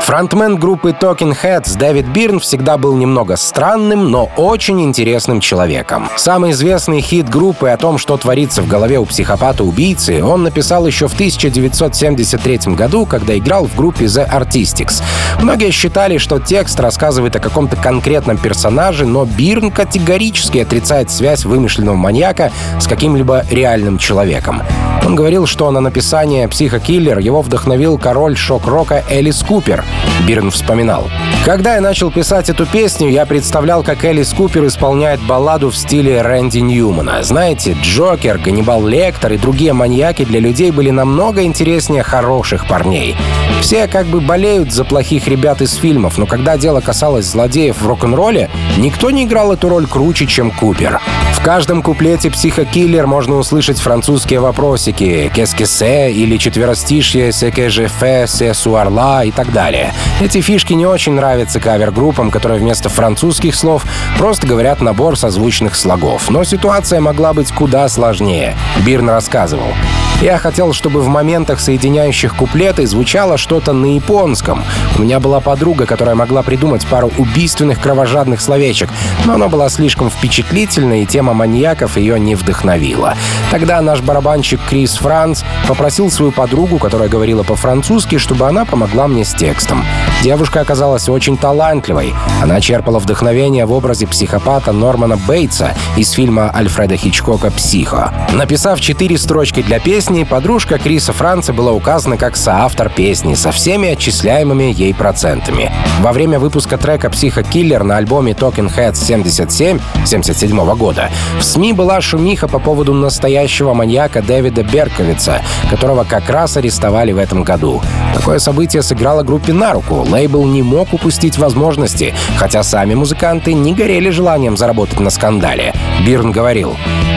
Фронтмен 0.01 0.57
группы 0.57 0.91
Talking 0.91 1.37
Heads 1.41 1.79
Дэвид 1.79 2.07
Бирн 2.07 2.41
всегда 2.41 2.77
был 2.79 2.97
немного 2.97 3.37
странным, 3.37 4.11
но 4.11 4.31
очень 4.37 4.81
интересным 4.81 5.41
человеком. 5.41 6.09
Самый 6.17 6.51
известный 6.51 7.01
хит 7.01 7.29
группы 7.29 7.69
о 7.69 7.77
том, 7.77 7.99
что 7.99 8.17
творится 8.17 8.63
в 8.63 8.67
голове 8.67 8.99
у 8.99 9.05
психопата-убийцы, 9.05 10.25
он 10.25 10.43
написал 10.43 10.87
еще 10.87 11.07
в 11.07 11.15
1973 11.15 12.75
году, 12.75 13.07
когда 13.07 13.37
играл 13.37 13.67
в 13.67 13.77
группе 13.77 14.07
The 14.07 14.29
Artistics. 14.29 15.03
Многие 15.41 15.71
считали, 15.71 16.19
что 16.19 16.41
текст 16.41 16.81
рассказывает 16.81 17.37
о 17.37 17.41
каком-то 17.41 17.77
конкретном 17.77 18.39
персонаже, 18.39 19.07
но 19.07 19.25
Бирн 19.25 19.71
категорически 19.71 20.59
отрицает 20.59 21.11
связь 21.11 21.45
вымышленного 21.45 21.97
маньяка 21.97 22.51
с 22.81 22.87
каким-либо 22.87 23.45
реальным 23.51 23.99
человеком. 23.99 24.63
Он 25.07 25.15
говорил, 25.15 25.47
что 25.47 25.71
на 25.71 25.81
написание 25.81 26.47
«Психокиллер» 26.49 27.19
его 27.19 27.43
вдохновил 27.43 27.99
король 27.99 28.37
шок-рока 28.37 29.03
Элис 29.09 29.43
Купер. 29.43 29.85
Бирн 30.27 30.51
вспоминал. 30.51 31.11
«Когда 31.45 31.75
я 31.75 31.81
начал 31.81 32.11
писать 32.11 32.51
эту 32.51 32.67
песню, 32.67 33.09
я 33.09 33.27
представлял, 33.27 33.83
как 33.83 34.05
Элис 34.05 34.33
Купер 34.33 34.67
исполняет 34.67 35.21
балладу 35.21 35.71
в 35.71 35.77
стиле 35.77 36.21
Рэнди 36.21 36.59
Ньюмана. 36.59 37.23
Знаете, 37.23 37.77
Джокер, 37.83 38.39
Ганнибал 38.39 38.87
Лектор 38.87 39.33
и 39.33 39.39
другие 39.39 39.73
маньяки 39.73 40.25
для 40.25 40.41
людей 40.41 40.71
были 40.71 40.91
намного 40.91 41.43
интереснее 41.43 42.03
хороших 42.03 42.69
парней. 42.69 43.17
Все 43.63 43.89
как 43.89 44.07
бы 44.07 44.21
болеют 44.21 44.73
за 44.73 44.85
плохих 44.85 45.27
ребят 45.29 45.63
из 45.63 45.75
фильмов, 45.75 46.19
но 46.19 46.27
когда 46.27 46.57
дело 46.59 46.81
касалось 46.81 47.27
злодеев 47.27 47.81
в 47.81 47.87
рок-н-ролле, 47.87 48.51
никто 48.77 49.11
не 49.11 49.25
играл 49.25 49.53
эту 49.53 49.69
роль 49.69 49.87
круче, 49.87 50.27
чем 50.27 50.51
Купер. 50.51 51.01
В 51.35 51.43
каждом 51.43 51.83
куплете 51.83 52.31
«Психокиллер» 52.31 53.07
можно 53.07 53.37
услышать 53.37 53.79
французские 53.79 54.41
вопросики 54.41 55.31
«Qu'est-ce 55.35 56.13
или 56.13 56.37
четверостишье 56.37 57.31
«C'est 57.31 57.51
que 57.51 57.69
je 57.69 57.89
fais, 57.89 58.25
c'est 58.27 58.53
suarla» 58.53 59.27
и 59.27 59.31
так 59.31 59.51
далее. 59.51 59.80
Эти 60.21 60.41
фишки 60.41 60.73
не 60.73 60.87
очень 60.87 61.13
нравятся 61.13 61.61
кавер-группам, 61.61 62.31
которые 62.31 62.61
вместо 62.61 62.89
французских 62.89 63.55
слов 63.55 63.85
просто 64.19 64.47
говорят 64.47 64.81
набор 64.81 65.19
созвучных 65.19 65.77
слогов. 65.77 66.31
Но 66.31 66.45
ситуация 66.45 67.01
могла 67.01 67.33
быть 67.33 67.53
куда 67.53 67.89
сложнее. 67.89 68.57
Бирн 68.85 69.11
рассказывал. 69.11 69.73
Я 70.21 70.37
хотел, 70.37 70.75
чтобы 70.75 71.01
в 71.01 71.09
моментах, 71.09 71.61
соединяющих 71.61 72.37
куплеты, 72.37 72.87
звучало 72.87 73.39
что-то 73.39 73.73
на 73.73 73.95
японском. 73.95 74.63
У 74.99 75.03
меня 75.03 75.19
была 75.19 75.41
подруга, 75.41 75.87
которая 75.87 76.15
могла 76.15 76.43
придумать 76.43 76.87
пару 76.87 77.11
убийственных 77.17 77.81
кровожадных 77.81 78.43
словечек, 78.43 78.91
но 79.25 79.35
она 79.35 79.49
была 79.49 79.71
слишком 79.71 80.11
впечатлительной, 80.11 81.05
и 81.05 81.07
тема 81.07 81.33
маньяков 81.33 81.97
ее 81.97 82.21
не 82.21 82.35
вдохновила. 82.35 83.15
Тогда 83.51 83.81
наш 83.81 84.03
барабанщик 84.03 84.61
Крис 84.69 84.97
Франц 84.97 85.43
попросил 85.67 86.11
свою 86.11 86.33
подругу, 86.33 86.77
которая 86.77 87.09
говорила 87.09 87.43
по-французски, 87.43 88.19
чтобы 88.19 88.47
она 88.47 88.67
помогла 88.67 89.09
мне 89.09 89.25
с 89.25 89.33
текстом. 89.33 89.87
Девушка 90.23 90.61
оказалась 90.61 91.09
очень 91.09 91.39
талантливой. 91.39 92.13
Она 92.43 92.61
черпала 92.61 92.99
вдохновение 92.99 93.65
в 93.65 93.73
образе 93.73 94.07
психопата 94.07 94.73
Нормана 94.73 95.17
Бейтса 95.17 95.75
из 95.97 96.11
фильма 96.11 96.55
Альфреда 96.55 96.99
Хичкока 96.99 97.51
«Психо». 97.51 98.13
Написав 98.35 98.83
четыре 98.83 99.17
строчки 99.17 99.63
для 99.63 99.81
песни, 99.81 100.10
подружка 100.25 100.79
Криса 100.79 101.13
Франца 101.13 101.53
была 101.53 101.73
указана 101.73 102.17
как 102.17 102.37
соавтор 102.37 102.91
песни 102.91 103.35
со 103.35 103.53
всеми 103.53 103.91
отчисляемыми 103.91 104.65
ей 104.65 104.93
процентами. 104.93 105.71
Во 106.01 106.13
время 106.13 106.41
выпуска 106.41 106.79
трека 106.79 107.11
«Психокиллер» 107.11 107.85
на 107.85 107.97
альбоме 107.97 108.33
Talking 108.33 108.75
Heads 108.75 108.97
77 108.97 109.79
77 110.05 110.75
года 110.75 111.11
в 111.39 111.45
СМИ 111.45 111.73
была 111.75 112.01
шумиха 112.01 112.49
по 112.49 112.59
поводу 112.59 112.93
настоящего 112.93 113.73
маньяка 113.73 114.21
Дэвида 114.21 114.65
Берковица, 114.65 115.43
которого 115.71 116.03
как 116.05 116.29
раз 116.29 116.57
арестовали 116.57 117.13
в 117.13 117.19
этом 117.19 117.45
году. 117.45 117.81
Такое 118.13 118.41
событие 118.41 118.83
сыграло 118.83 119.23
группе 119.23 119.53
на 119.53 119.73
руку. 119.73 120.05
Лейбл 120.11 120.45
не 120.45 120.63
мог 120.63 120.93
упустить 120.93 121.39
возможности, 121.39 122.15
хотя 122.37 122.65
сами 122.65 122.95
музыканты 122.95 123.53
не 123.55 123.75
горели 123.75 124.11
желанием 124.11 124.57
заработать 124.57 124.99
на 124.99 125.11
скандале. 125.11 125.73
Бирн 126.05 126.33
говорил, 126.33 126.75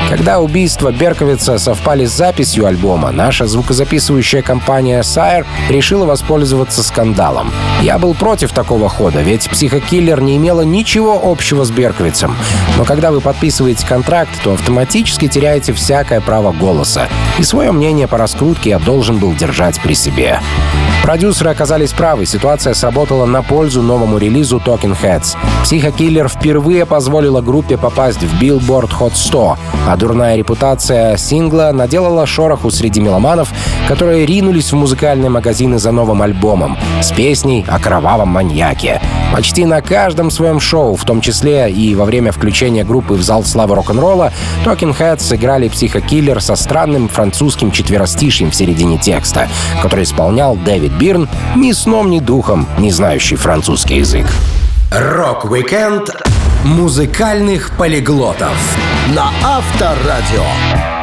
когда 0.10 0.40
убийства 0.40 0.92
Берковица 0.92 1.58
совпали 1.58 2.06
с 2.06 2.12
записью 2.12 2.66
альбома, 2.66 3.12
наша 3.12 3.48
звукозаписывающая 3.48 4.42
компания 4.42 5.02
Sire 5.02 5.46
решила 5.70 6.06
воспользоваться 6.06 6.84
скандалом. 6.84 7.52
Я 7.82 7.98
был 7.98 8.14
против 8.14 8.52
такого 8.52 8.90
хода, 8.90 9.22
ведь 9.22 9.50
психокиллер 9.50 10.22
не 10.22 10.38
имела 10.38 10.62
ничего 10.62 11.20
общего 11.24 11.64
с 11.64 11.72
Берковицем. 11.72 12.36
Но 12.78 12.86
когда 12.86 13.12
вы 13.12 13.22
подписываете 13.22 13.86
контракт, 13.88 14.32
то 14.44 14.54
автоматически 14.54 15.28
теряете 15.28 15.74
всякое 15.74 16.22
право 16.22 16.52
голоса. 16.52 17.08
И 17.40 17.44
свое 17.44 17.72
мнение 17.72 18.08
по 18.08 18.18
раскрутке 18.18 18.72
я 18.72 18.80
должен 18.80 19.18
был 19.18 19.34
держать 19.34 19.80
при 19.82 19.94
себе. 19.94 20.40
Продюсеры 21.04 21.50
оказались 21.50 21.92
правы, 21.92 22.26
ситуация 22.26 22.74
сработала 22.74 23.26
на 23.26 23.44
пользу 23.44 23.82
новому 23.82 24.18
релизу 24.18 24.62
Talking 24.66 24.96
Heads. 25.04 25.36
Психокиллер 25.64 26.30
впервые 26.30 26.86
позволила 26.86 27.42
группе 27.42 27.78
попасть 27.78 28.24
в 28.24 28.42
Billboard 28.42 28.90
Hot 29.02 29.12
100, 29.14 29.58
а 29.90 29.98
дурная 29.98 30.38
репутация 30.38 31.18
сингла 31.18 31.72
наделала 31.74 32.26
шороху 32.26 32.72
среди 32.72 33.02
меломанов, 33.02 33.50
которые 33.90 34.26
ринулись 34.26 34.72
в 34.72 34.78
музыкальные 34.78 35.30
магазины 35.30 35.78
за 35.78 35.92
новым 35.92 36.22
альбомом 36.22 36.78
с 37.02 37.12
песней 37.12 37.66
о 37.68 37.80
кровавом 37.80 38.30
маньяке. 38.30 39.02
Почти 39.34 39.66
на 39.66 39.82
каждом 39.82 40.30
своем 40.30 40.60
шоу, 40.60 40.96
в 40.96 41.04
том 41.04 41.20
числе 41.20 41.70
и 41.70 41.96
во 41.96 42.06
время 42.06 42.32
включения 42.32 42.84
группы 42.86 43.16
в 43.16 43.24
зал 43.24 43.44
славы 43.44 43.76
рок-н-ролла, 43.76 44.32
Talking 44.64 44.96
Heads 44.98 45.22
сыграли 45.22 45.68
Psycho 45.68 46.04
Killer 46.04 46.40
со 46.40 46.56
странным 46.56 47.10
французским 47.10 47.72
четверостишьем 47.72 48.52
в 48.52 48.56
середине 48.56 49.00
текста, 49.00 49.50
который 49.82 50.04
исполнял 50.04 50.56
Дэвид 50.56 50.93
Бирн, 51.00 51.28
ни 51.56 51.72
сном, 51.72 52.10
ни 52.10 52.20
духом 52.20 52.68
не 52.78 52.92
знающий 52.92 53.36
французский 53.36 53.98
язык. 53.98 54.26
Рок-викенд 54.92 56.10
музыкальных 56.64 57.72
полиглотов 57.78 58.78
На 59.16 59.32
Авторадио. 59.44 61.03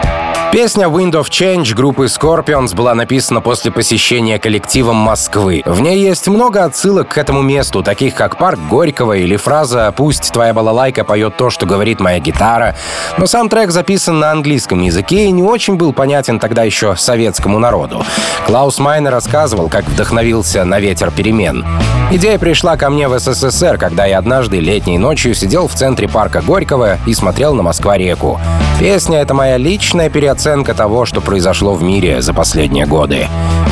Песня 0.52 0.86
«Wind 0.88 1.12
of 1.12 1.30
Change» 1.30 1.76
группы 1.76 2.06
Scorpions 2.06 2.74
была 2.74 2.92
написана 2.96 3.40
после 3.40 3.70
посещения 3.70 4.36
коллективом 4.40 4.96
Москвы. 4.96 5.62
В 5.64 5.80
ней 5.80 6.00
есть 6.00 6.26
много 6.26 6.64
отсылок 6.64 7.10
к 7.10 7.18
этому 7.18 7.40
месту, 7.40 7.84
таких 7.84 8.16
как 8.16 8.36
парк 8.36 8.58
Горького 8.68 9.12
или 9.12 9.36
фраза 9.36 9.94
«Пусть 9.96 10.32
твоя 10.32 10.52
балалайка 10.52 11.04
поет 11.04 11.36
то, 11.36 11.50
что 11.50 11.66
говорит 11.66 12.00
моя 12.00 12.18
гитара». 12.18 12.74
Но 13.16 13.28
сам 13.28 13.48
трек 13.48 13.70
записан 13.70 14.18
на 14.18 14.32
английском 14.32 14.80
языке 14.80 15.26
и 15.26 15.30
не 15.30 15.44
очень 15.44 15.76
был 15.76 15.92
понятен 15.92 16.40
тогда 16.40 16.64
еще 16.64 16.96
советскому 16.96 17.60
народу. 17.60 18.04
Клаус 18.44 18.80
Майнер 18.80 19.12
рассказывал, 19.12 19.68
как 19.68 19.84
вдохновился 19.84 20.64
на 20.64 20.80
ветер 20.80 21.12
перемен. 21.12 21.64
Идея 22.10 22.40
пришла 22.40 22.76
ко 22.76 22.90
мне 22.90 23.06
в 23.06 23.16
СССР, 23.16 23.78
когда 23.78 24.04
я 24.04 24.18
однажды 24.18 24.58
летней 24.58 24.98
ночью 24.98 25.32
сидел 25.32 25.68
в 25.68 25.74
центре 25.74 26.08
парка 26.08 26.42
Горького 26.42 26.98
и 27.06 27.14
смотрел 27.14 27.54
на 27.54 27.62
Москва-реку. 27.62 28.40
Песня— 28.80 29.18
это 29.20 29.34
моя 29.34 29.58
личная 29.58 30.08
переоценка 30.10 30.39
того, 30.40 31.04
что 31.04 31.20
произошло 31.20 31.74
в 31.74 31.82
мире 31.82 32.22
за 32.22 32.32
последние 32.32 32.86
годы. 32.86 33.28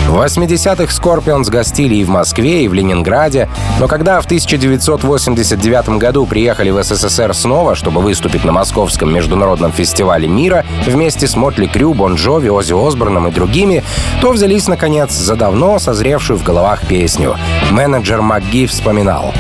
В 0.09 0.17
80-х 0.17 0.85
Scorpions 0.85 1.51
гостили 1.51 1.97
и 1.97 2.05
в 2.05 2.11
Москве, 2.11 2.65
и 2.65 2.69
в 2.69 2.75
Ленинграде, 2.75 3.49
но 3.81 3.89
когда 3.89 4.21
в 4.21 4.27
1989 4.27 5.89
году 5.99 6.27
приехали 6.27 6.71
в 6.71 6.83
СССР 6.83 7.35
снова, 7.35 7.75
чтобы 7.75 8.03
выступить 8.03 8.45
на 8.45 8.53
Московском 8.53 9.13
международном 9.13 9.73
фестивале 9.73 10.29
мира 10.29 10.65
вместе 10.87 11.27
с 11.27 11.37
Мотли 11.37 11.67
Крю, 11.67 11.95
Бон 11.95 12.17
Джови, 12.17 12.49
Оззи 12.49 12.75
Осборном 12.87 13.29
и 13.29 13.31
другими, 13.31 13.83
то 14.21 14.33
взялись, 14.33 14.69
наконец, 14.69 15.13
за 15.13 15.37
давно 15.37 15.79
созревшую 15.79 16.39
в 16.39 16.43
головах 16.43 16.87
песню. 16.87 17.37
Менеджер 17.71 18.21
МакГи 18.21 18.67
вспоминал. 18.67 19.33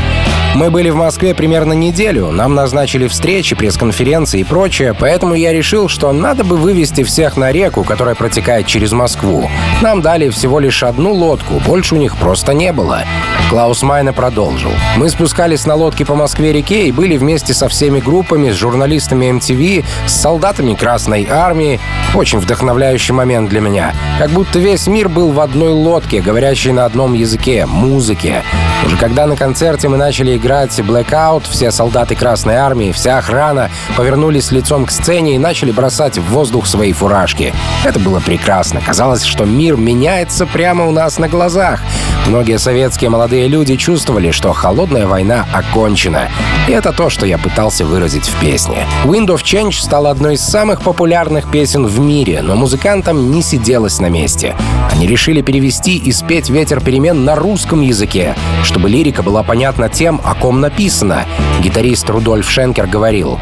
Мы 0.58 0.72
были 0.72 0.90
в 0.90 0.96
Москве 0.96 1.36
примерно 1.36 1.72
неделю, 1.72 2.32
нам 2.32 2.56
назначили 2.56 3.06
встречи, 3.06 3.54
пресс-конференции 3.54 4.40
и 4.40 4.44
прочее, 4.44 4.92
поэтому 4.92 5.34
я 5.34 5.52
решил, 5.52 5.88
что 5.88 6.10
надо 6.10 6.42
бы 6.42 6.56
вывести 6.56 7.04
всех 7.04 7.36
на 7.36 7.52
реку, 7.52 7.84
которая 7.84 8.16
протекает 8.16 8.66
через 8.66 8.90
Москву. 8.90 9.48
Нам 9.82 10.02
дали 10.02 10.30
всего 10.30 10.58
лишь 10.58 10.82
одну 10.82 11.12
лодку, 11.12 11.62
больше 11.64 11.94
у 11.94 11.98
них 11.98 12.16
просто 12.16 12.54
не 12.54 12.72
было. 12.72 13.04
Клаус 13.50 13.82
Майна 13.82 14.12
продолжил. 14.12 14.72
Мы 14.96 15.08
спускались 15.08 15.64
на 15.64 15.76
лодке 15.76 16.04
по 16.04 16.16
Москве-реке 16.16 16.88
и 16.88 16.92
были 16.92 17.16
вместе 17.16 17.54
со 17.54 17.68
всеми 17.68 18.00
группами, 18.00 18.50
с 18.50 18.56
журналистами 18.56 19.26
MTV, 19.26 19.84
с 20.06 20.12
солдатами 20.12 20.74
Красной 20.74 21.26
Армии. 21.30 21.78
Очень 22.14 22.40
вдохновляющий 22.40 23.14
момент 23.14 23.48
для 23.48 23.60
меня. 23.60 23.94
Как 24.18 24.30
будто 24.30 24.58
весь 24.58 24.86
мир 24.88 25.08
был 25.08 25.30
в 25.30 25.40
одной 25.40 25.72
лодке, 25.72 26.20
говорящей 26.20 26.72
на 26.72 26.84
одном 26.84 27.14
языке— 27.14 27.64
музыке. 27.66 28.42
Уже 28.84 28.96
когда 28.96 29.26
на 29.26 29.36
концерте 29.36 29.88
мы 29.88 29.96
начали 29.96 30.36
играть 30.48 30.78
Blackout, 30.78 31.42
все 31.50 31.70
солдаты 31.70 32.14
Красной 32.14 32.54
Армии, 32.54 32.90
вся 32.90 33.18
охрана 33.18 33.68
повернулись 33.98 34.50
лицом 34.50 34.86
к 34.86 34.90
сцене 34.90 35.34
и 35.34 35.38
начали 35.38 35.72
бросать 35.72 36.16
в 36.16 36.22
воздух 36.30 36.66
свои 36.66 36.94
фуражки. 36.94 37.52
Это 37.84 38.00
было 38.00 38.18
прекрасно. 38.20 38.80
Казалось, 38.80 39.24
что 39.24 39.44
мир 39.44 39.76
меняется 39.76 40.46
прямо 40.46 40.86
у 40.86 40.90
нас 40.90 41.18
на 41.18 41.28
глазах. 41.28 41.82
Многие 42.26 42.58
советские 42.58 43.10
молодые 43.10 43.46
люди 43.46 43.76
чувствовали, 43.76 44.30
что 44.30 44.54
холодная 44.54 45.06
война 45.06 45.46
окончена. 45.52 46.30
И 46.66 46.72
это 46.72 46.92
то, 46.92 47.10
что 47.10 47.26
я 47.26 47.36
пытался 47.36 47.84
выразить 47.84 48.26
в 48.26 48.40
песне. 48.40 48.86
Wind 49.04 49.26
of 49.26 49.42
Change 49.42 49.72
стала 49.72 50.10
одной 50.10 50.34
из 50.34 50.40
самых 50.40 50.80
популярных 50.80 51.50
песен 51.50 51.86
в 51.86 51.98
мире, 52.00 52.40
но 52.42 52.54
музыкантам 52.54 53.30
не 53.30 53.42
сиделось 53.42 54.00
на 54.00 54.08
месте. 54.08 54.56
Они 54.90 55.06
решили 55.06 55.42
перевести 55.42 55.96
и 55.96 56.10
спеть 56.10 56.48
«Ветер 56.48 56.80
перемен» 56.80 57.24
на 57.24 57.34
русском 57.34 57.82
языке, 57.82 58.34
чтобы 58.62 58.88
лирика 58.88 59.22
была 59.22 59.42
понятна 59.42 59.88
тем, 59.88 60.20
о 60.24 60.37
ком 60.38 60.60
написано. 60.60 61.24
Гитарист 61.60 62.08
Рудольф 62.08 62.48
Шенкер 62.48 62.86
говорил, 62.86 63.38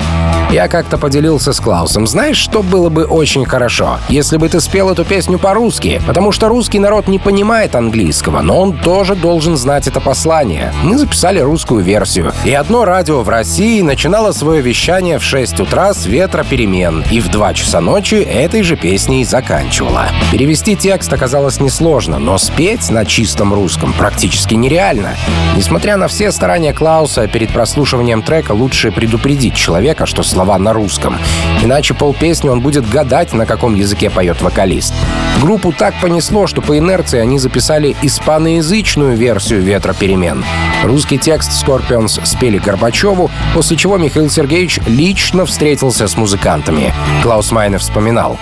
«Я 0.51 0.69
как-то 0.69 0.97
поделился 0.97 1.53
с 1.53 1.61
Клаусом. 1.61 2.07
Знаешь, 2.07 2.37
что 2.37 2.63
было 2.63 2.89
бы 2.89 3.05
очень 3.05 3.45
хорошо? 3.45 3.99
Если 4.09 4.37
бы 4.37 4.49
ты 4.49 4.61
спел 4.61 4.91
эту 4.91 5.05
песню 5.05 5.39
по-русски, 5.39 6.01
потому 6.07 6.33
что 6.33 6.49
русский 6.49 6.79
народ 6.79 7.09
не 7.09 7.19
понимает 7.19 7.75
английского, 7.75 8.41
но 8.41 8.61
он 8.61 8.77
тоже 8.79 9.15
должен 9.17 9.57
знать 9.57 9.89
это 9.89 10.01
послание. 10.01 10.73
Мы 10.83 10.99
записали 10.99 11.41
русскую 11.41 11.83
версию. 11.83 12.33
И 12.45 12.53
одно 12.53 12.85
радио 12.85 13.23
в 13.23 13.29
России 13.29 13.83
начинало 13.83 14.33
свое 14.33 14.63
вещание 14.63 15.19
в 15.19 15.25
6 15.25 15.61
утра 15.61 15.93
с 15.93 16.07
ветра 16.07 16.45
перемен, 16.45 17.05
и 17.11 17.21
в 17.21 17.29
2 17.29 17.55
часа 17.55 17.81
ночи 17.81 18.15
этой 18.15 18.63
же 18.63 18.77
песней 18.77 19.25
заканчивало. 19.25 20.07
Перевести 20.33 20.77
текст 20.77 21.13
оказалось 21.13 21.61
несложно, 21.61 22.19
но 22.19 22.39
спеть 22.39 22.91
на 22.91 23.05
чистом 23.05 23.53
русском 23.53 23.93
практически 23.93 24.55
нереально. 24.55 25.17
Несмотря 25.57 25.97
на 25.97 26.09
все 26.09 26.31
старания 26.31 26.73
Клауса, 26.77 27.27
перед 27.27 27.51
прослушиванием 27.51 28.23
трека 28.23 28.53
лучше 28.53 28.93
предупредить 28.93 29.55
человека, 29.55 30.05
что 30.05 30.23
слова 30.23 30.59
на 30.59 30.73
русском. 30.75 31.17
Иначе 31.63 31.95
полпесни 31.95 32.51
он 32.51 32.61
будет 32.61 32.89
гадать, 32.89 33.33
на 33.33 33.47
каком 33.47 33.75
языке 33.75 34.11
поет 34.11 34.43
вокалист. 34.43 34.93
Группу 35.41 35.73
так 35.73 35.95
понесло, 36.01 36.47
что 36.47 36.61
по 36.61 36.77
инерции 36.77 37.19
они 37.19 37.39
записали 37.39 37.97
испаноязычную 38.03 39.17
версию 39.17 39.63
«Ветра 39.63 39.95
перемен». 39.95 40.45
Русский 40.85 41.19
текст 41.19 41.51
Scorpions 41.53 42.25
спели 42.25 42.59
Горбачеву, 42.59 43.31
после 43.55 43.77
чего 43.77 43.97
Михаил 43.97 44.29
Сергеевич 44.29 44.79
лично 44.87 45.47
встретился 45.47 46.07
с 46.07 46.17
музыкантами. 46.17 46.93
Клаус 47.23 47.51
Майнер 47.53 47.81
вспоминал. 47.81 48.39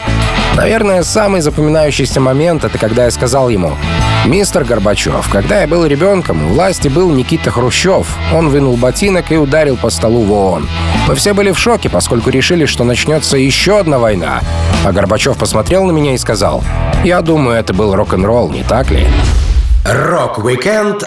Наверное, 0.56 1.02
самый 1.02 1.40
запоминающийся 1.40 2.20
момент— 2.20 2.64
это 2.64 2.78
когда 2.78 3.04
я 3.04 3.10
сказал 3.10 3.48
ему 3.48 3.76
«Мистер 4.24 4.64
Горбачев, 4.64 5.28
когда 5.28 5.60
я 5.60 5.66
был 5.66 5.84
ребенком, 5.84 6.46
у 6.46 6.48
власти 6.54 6.88
был 6.88 7.10
Никита 7.10 7.50
Хрущев. 7.50 8.06
Он 8.32 8.48
вынул 8.48 8.76
ботинок 8.76 9.30
и 9.30 9.36
ударил 9.36 9.76
по 9.76 9.90
столу 9.90 10.22
в 10.22 10.32
ООН. 10.32 10.68
Мы 11.08 11.14
все 11.14 11.34
были 11.34 11.52
в 11.52 11.58
шоке, 11.58 11.88
поскольку 11.88 12.30
решили, 12.30 12.66
что 12.66 12.84
начнется 12.84 13.36
еще 13.36 13.78
одна 13.78 13.98
война. 13.98 14.40
А 14.84 14.92
Горбачев 14.92 15.36
посмотрел 15.36 15.84
на 15.84 15.92
меня 15.92 16.14
и 16.14 16.18
сказал 16.18 16.64
«Я 17.04 17.20
думаю, 17.20 17.58
это 17.58 17.74
был 17.74 17.94
рок-н-ролл, 17.94 18.50
не 18.50 18.62
так 18.62 18.90
ли?» 18.90 19.06
Рок-викенд 19.84 21.04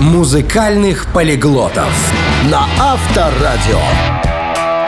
музыкальных 0.00 1.06
полиглотов 1.12 2.12
На 2.50 2.66
Авторадио. 2.78 4.25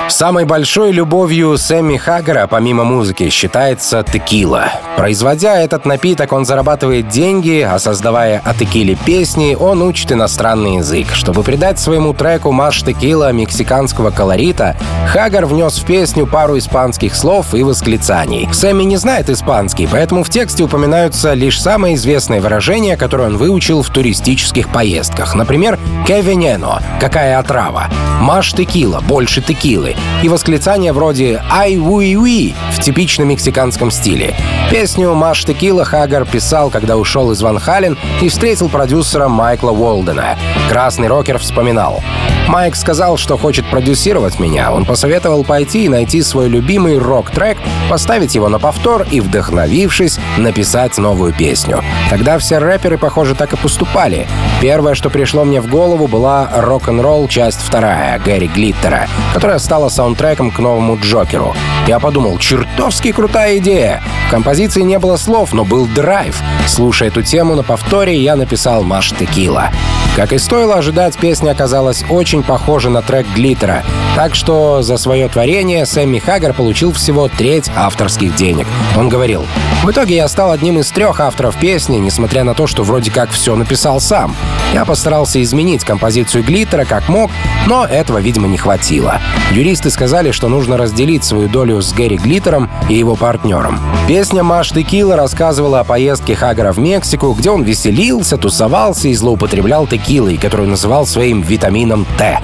Самой 0.08 0.46
большой 0.46 0.92
любовью 0.92 1.58
Сэмми 1.58 1.98
Хагара, 1.98 2.46
помимо 2.46 2.84
музыки, 2.84 3.28
считается 3.28 4.02
текила. 4.02 4.64
Производя 4.96 5.60
этот 5.60 5.84
напиток, 5.84 6.32
он 6.32 6.44
зарабатывает 6.44 7.08
деньги, 7.08 7.60
а 7.60 7.78
создавая 7.78 8.42
о 8.44 8.54
текиле 8.54 8.96
песни, 8.96 9.54
он 9.54 9.82
учит 9.82 10.10
иностранный 10.10 10.76
язык. 10.76 11.08
Чтобы 11.12 11.42
придать 11.42 11.78
своему 11.78 12.14
треку 12.14 12.52
«Маш 12.52 12.82
текила» 12.82 13.30
мексиканского 13.32 14.10
колорита, 14.10 14.76
Хаггер 15.12 15.46
внес 15.46 15.78
в 15.78 15.84
песню 15.84 16.26
пару 16.26 16.58
испанских 16.58 17.14
слов 17.14 17.54
и 17.54 17.62
восклицаний. 17.62 18.48
Сэмми 18.52 18.84
не 18.84 18.96
знает 18.96 19.28
испанский, 19.28 19.86
поэтому 19.86 20.24
в 20.24 20.30
тексте 20.30 20.64
упоминаются 20.64 21.34
лишь 21.34 21.60
самые 21.60 21.94
известные 21.94 22.40
выражения, 22.40 22.96
которые 22.96 23.28
он 23.28 23.36
выучил 23.36 23.82
в 23.82 23.90
туристических 23.90 24.70
поездках. 24.70 25.34
Например, 25.34 25.78
«que 26.06 26.22
veneno»— 26.22 26.82
«какая 27.00 27.38
отрава», 27.38 27.84
«маш 28.20 28.52
текила»— 28.52 29.00
«больше 29.06 29.42
текилы», 29.42 29.94
и 30.22 30.28
восклицания 30.28 30.92
вроде 30.92 31.42
«Ай 31.50 31.76
уи 31.76 32.16
уи» 32.16 32.54
в 32.72 32.80
типичном 32.80 33.28
мексиканском 33.28 33.90
стиле. 33.90 34.34
Песню 34.70 35.14
«Маш 35.14 35.44
Текила» 35.44 35.84
Хаггар 35.84 36.24
писал, 36.24 36.70
когда 36.70 36.96
ушел 36.96 37.30
из 37.30 37.42
Ван 37.42 37.58
Хален 37.58 37.96
и 38.20 38.28
встретил 38.28 38.68
продюсера 38.68 39.28
Майкла 39.28 39.70
Уолдена. 39.70 40.36
Красный 40.68 41.08
рокер 41.08 41.38
вспоминал. 41.38 42.02
Майк 42.48 42.76
сказал, 42.76 43.18
что 43.18 43.36
хочет 43.36 43.68
продюсировать 43.70 44.40
меня. 44.40 44.72
Он 44.72 44.86
посоветовал 44.86 45.44
пойти 45.44 45.84
и 45.84 45.88
найти 45.88 46.22
свой 46.22 46.48
любимый 46.48 46.96
рок-трек, 46.96 47.58
поставить 47.90 48.34
его 48.34 48.48
на 48.48 48.58
повтор 48.58 49.06
и, 49.10 49.20
вдохновившись, 49.20 50.18
написать 50.38 50.96
новую 50.96 51.34
песню. 51.34 51.84
Тогда 52.08 52.38
все 52.38 52.56
рэперы, 52.56 52.96
похоже, 52.96 53.34
так 53.34 53.52
и 53.52 53.56
поступали. 53.56 54.26
Первое, 54.62 54.94
что 54.94 55.10
пришло 55.10 55.44
мне 55.44 55.60
в 55.60 55.68
голову, 55.68 56.06
была 56.06 56.48
рок-н-ролл 56.56 57.28
часть 57.28 57.60
вторая 57.60 58.18
Гэри 58.18 58.48
Глиттера, 58.48 59.08
которая 59.34 59.58
стала 59.58 59.87
саундтреком 59.88 60.50
к 60.50 60.58
новому 60.58 60.98
Джокеру. 60.98 61.54
Я 61.86 61.98
подумал, 61.98 62.38
чертовски 62.38 63.12
крутая 63.12 63.58
идея. 63.58 64.02
В 64.26 64.30
композиции 64.30 64.82
не 64.82 64.98
было 64.98 65.16
слов, 65.16 65.52
но 65.52 65.64
был 65.64 65.86
драйв. 65.86 66.40
Слушая 66.66 67.08
эту 67.08 67.22
тему 67.22 67.54
на 67.54 67.62
повторе, 67.62 68.20
я 68.20 68.36
написал 68.36 68.82
«Маш 68.82 69.12
Текила». 69.12 69.70
Как 70.16 70.32
и 70.32 70.38
стоило 70.38 70.74
ожидать, 70.74 71.16
песня 71.16 71.52
оказалась 71.52 72.04
очень 72.10 72.42
похожа 72.42 72.90
на 72.90 73.02
трек 73.02 73.24
Глиттера. 73.36 73.84
Так 74.16 74.34
что 74.34 74.82
за 74.82 74.96
свое 74.96 75.28
творение 75.28 75.86
Сэмми 75.86 76.18
Хаггар 76.18 76.54
получил 76.54 76.92
всего 76.92 77.28
треть 77.28 77.70
авторских 77.76 78.34
денег. 78.34 78.66
Он 78.96 79.08
говорил, 79.08 79.46
«В 79.84 79.90
итоге 79.90 80.16
я 80.16 80.28
стал 80.28 80.50
одним 80.50 80.78
из 80.78 80.90
трех 80.90 81.20
авторов 81.20 81.56
песни, 81.58 81.96
несмотря 81.96 82.44
на 82.44 82.54
то, 82.54 82.66
что 82.66 82.82
вроде 82.82 83.10
как 83.10 83.30
все 83.30 83.56
написал 83.56 84.00
сам. 84.00 84.34
Я 84.74 84.84
постарался 84.84 85.40
изменить 85.42 85.84
композицию 85.84 86.44
Глиттера 86.44 86.84
как 86.84 87.08
мог, 87.08 87.30
но 87.66 87.86
этого, 87.86 88.18
видимо, 88.18 88.48
не 88.48 88.58
хватило. 88.58 89.18
Юристы 89.52 89.90
сказали, 89.90 90.30
что 90.30 90.48
нужно 90.48 90.76
разделить 90.76 91.24
свою 91.24 91.48
долю 91.48 91.80
с 91.80 91.92
Гэри 91.92 92.16
Глиттером 92.16 92.68
и 92.88 92.94
его 92.94 93.16
партнером. 93.16 93.80
Песня 94.06 94.42
«Маш 94.42 94.70
Текила» 94.70 95.16
рассказывала 95.16 95.80
о 95.80 95.84
поездке 95.84 96.34
Хаггара 96.34 96.72
в 96.72 96.78
Мексику, 96.78 97.32
где 97.32 97.50
он 97.50 97.62
веселился, 97.62 98.36
тусовался 98.36 99.08
и 99.08 99.14
злоупотреблял 99.14 99.86
текилой, 99.86 100.36
которую 100.36 100.68
называл 100.68 101.06
своим 101.06 101.40
витамином 101.40 102.06
Т. 102.18 102.40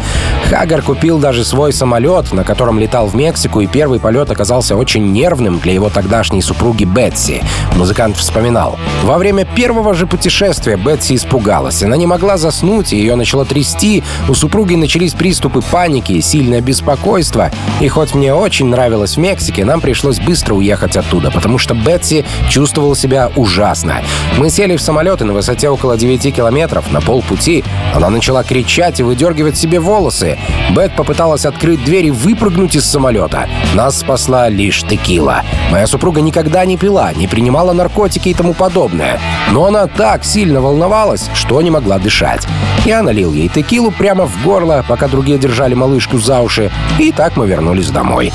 Хаггар 0.49 0.83
купил 0.83 1.18
даже 1.18 1.44
свой 1.44 1.73
самолет, 1.73 2.33
на 2.33 2.44
котором 2.44 2.79
летал 2.79 3.07
в 3.07 3.14
Мексику, 3.14 3.61
и 3.61 3.66
первый 3.66 3.99
полет 3.99 4.31
оказался 4.31 4.77
очень 4.77 5.12
нервным 5.12 5.59
для 5.59 5.73
его 5.73 5.90
тогдашней 5.90 6.42
супруги 6.42 6.85
Бетси. 7.25 7.43
Музыкант 7.77 8.17
вспоминал. 8.17 8.79
Во 9.03 9.17
время 9.17 9.45
первого 9.45 9.95
же 9.95 10.07
путешествия 10.07 10.77
Бетси 10.77 11.15
испугалась. 11.17 11.83
Она 11.83 11.97
не 11.97 12.07
могла 12.07 12.37
заснуть, 12.37 12.93
ее 12.93 13.15
начало 13.17 13.45
трясти. 13.47 14.03
У 14.29 14.35
супруги 14.35 14.75
начались 14.75 15.15
приступы 15.15 15.63
паники 15.63 16.13
и 16.13 16.21
сильное 16.21 16.61
беспокойство. 16.61 17.51
И 17.81 17.89
хоть 17.89 18.15
мне 18.15 18.35
очень 18.35 18.67
нравилось 18.67 19.17
в 19.17 19.21
Мексике, 19.21 19.65
нам 19.65 19.81
пришлось 19.81 20.21
быстро 20.21 20.55
уехать 20.55 20.97
оттуда, 20.97 21.31
потому 21.31 21.57
что 21.57 21.75
Бетси 21.75 22.27
чувствовала 22.51 22.95
себя 22.95 23.31
ужасно. 23.37 24.03
Мы 24.37 24.51
сели 24.51 24.77
в 24.77 24.83
самолет, 24.83 25.23
и 25.23 25.25
на 25.25 25.33
высоте 25.33 25.71
около 25.71 25.97
9 25.97 26.35
километров, 26.35 26.93
на 26.93 27.01
полпути, 27.01 27.65
она 27.95 28.11
начала 28.11 28.45
кричать 28.45 29.01
и 29.01 29.03
выдергивать 29.03 29.57
себе 29.57 29.81
волосы. 29.81 30.39
Бет 30.77 30.95
попыталась 30.95 31.47
открыть 31.47 31.85
дверь 31.85 32.07
и 32.07 32.11
выпрыгнуть 32.11 32.77
из 32.77 32.85
самолета. 32.85 33.49
Нас 33.75 34.01
спасла 34.01 34.49
лишь 34.49 34.83
текила. 34.83 35.43
Моя 35.71 35.87
супруга 35.87 36.21
никогда 36.21 36.65
не 36.65 36.77
пила, 36.77 37.13
не 37.16 37.27
принимала 37.27 37.72
наркотики 37.72 38.29
и 38.29 38.35
тому 38.35 38.55
подобное. 38.55 39.20
Но 39.50 39.66
она 39.66 39.87
так 39.87 40.24
сильно 40.24 40.61
волновалась, 40.61 41.31
что 41.35 41.61
не 41.62 41.70
могла 41.70 41.98
дышать. 41.98 42.46
Я 42.85 43.03
налил 43.03 43.33
ей 43.33 43.48
текилу 43.48 43.90
прямо 43.90 44.27
в 44.27 44.42
горло, 44.44 44.85
пока 44.88 45.09
другие 45.09 45.38
держали 45.38 45.74
малышку 45.74 46.18
за 46.18 46.40
уши, 46.40 46.70
и 46.98 47.12
так 47.12 47.37
мы 47.37 47.46
вернулись 47.46 47.90
домой. 47.90 48.33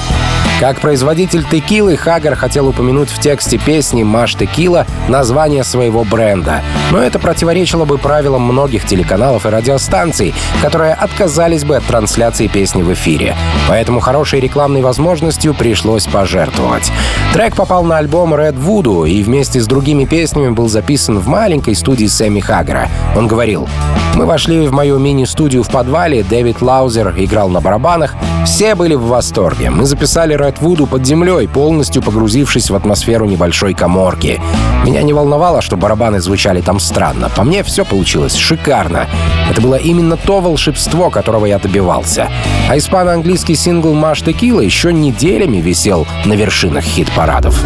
Как 0.59 0.81
производитель 0.81 1.45
текилы, 1.49 1.95
Хагар 1.95 2.35
хотел 2.35 2.67
упомянуть 2.67 3.09
в 3.09 3.21
тексте 3.21 3.57
песни 3.57 4.03
«Маш 4.03 4.35
Текила» 4.35 4.85
название 5.07 5.63
своего 5.63 6.03
бренда. 6.03 6.61
Но 6.91 7.01
это 7.01 7.17
противоречило 7.17 7.85
бы 7.85 7.97
правилам 7.97 8.41
многих 8.41 8.85
телеканалов 8.85 9.45
и 9.45 9.49
радиостанций, 9.49 10.33
которые 10.61 10.95
отказались 10.95 11.63
бы 11.63 11.77
от 11.77 11.85
трансляции 11.85 12.47
песни 12.47 12.81
в 12.81 12.91
эфире. 12.91 13.37
Поэтому 13.69 14.01
хорошей 14.01 14.41
рекламной 14.41 14.81
возможностью 14.81 15.53
пришлось 15.53 16.07
пожертвовать. 16.07 16.91
Трек 17.31 17.55
попал 17.55 17.85
на 17.85 17.97
альбом 17.97 18.33
Red 18.33 18.61
Voodoo 18.61 19.09
и 19.09 19.23
вместе 19.23 19.61
с 19.61 19.65
другими 19.65 20.03
песнями 20.03 20.49
был 20.49 20.67
записан 20.67 21.19
в 21.19 21.27
маленькой 21.27 21.75
студии 21.75 22.07
Сэмми 22.07 22.41
Хаггара. 22.41 22.89
Он 23.15 23.27
говорил, 23.27 23.69
«Мы 24.15 24.25
вошли 24.25 24.67
в 24.67 24.73
мою 24.73 24.99
мини-студию 24.99 25.63
в 25.63 25.69
подвале, 25.69 26.21
Дэвид 26.21 26.61
Лаузер 26.61 27.13
играл 27.17 27.47
на 27.47 27.61
барабанах, 27.61 28.15
все 28.45 28.75
были 28.75 28.95
в 28.95 29.03
восторге. 29.03 29.69
Мы 29.69 29.85
записали 29.85 30.33
Red 30.49 30.59
Voodoo 30.61 30.87
под 30.87 31.05
землей, 31.05 31.47
полностью 31.47 32.01
погрузившись 32.01 32.69
в 32.71 32.75
атмосферу 32.75 33.25
небольшой 33.25 33.75
коморки. 33.75 34.41
Меня 34.83 35.03
не 35.03 35.13
волновало, 35.13 35.61
что 35.61 35.77
барабаны 35.77 36.19
звучали 36.21 36.61
там 36.61 36.79
странно. 36.79 37.29
По 37.29 37.43
мне 37.43 37.63
все 37.63 37.85
получилось 37.85 38.35
шикарно. 38.35 39.07
Это 39.49 39.61
было 39.61 39.75
именно 39.75 40.17
то 40.17 40.39
волшебство, 40.39 41.11
которого 41.11 41.45
я 41.45 41.59
добивался. 41.59 42.29
А 42.67 42.77
испано-английский 42.77 43.55
сингл 43.55 43.93
«Más 43.93 44.21
Tequila» 44.21 44.61
еще 44.61 44.91
неделями 44.91 45.57
висел 45.57 46.07
на 46.25 46.33
вершинах 46.33 46.83
хит-парадов. 46.83 47.59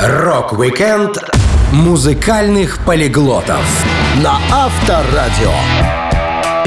Рок-викенд 0.00 1.18
музыкальных 1.72 2.80
полиглотов 2.84 3.84
на 4.22 4.38
Авторадио. 4.50 5.97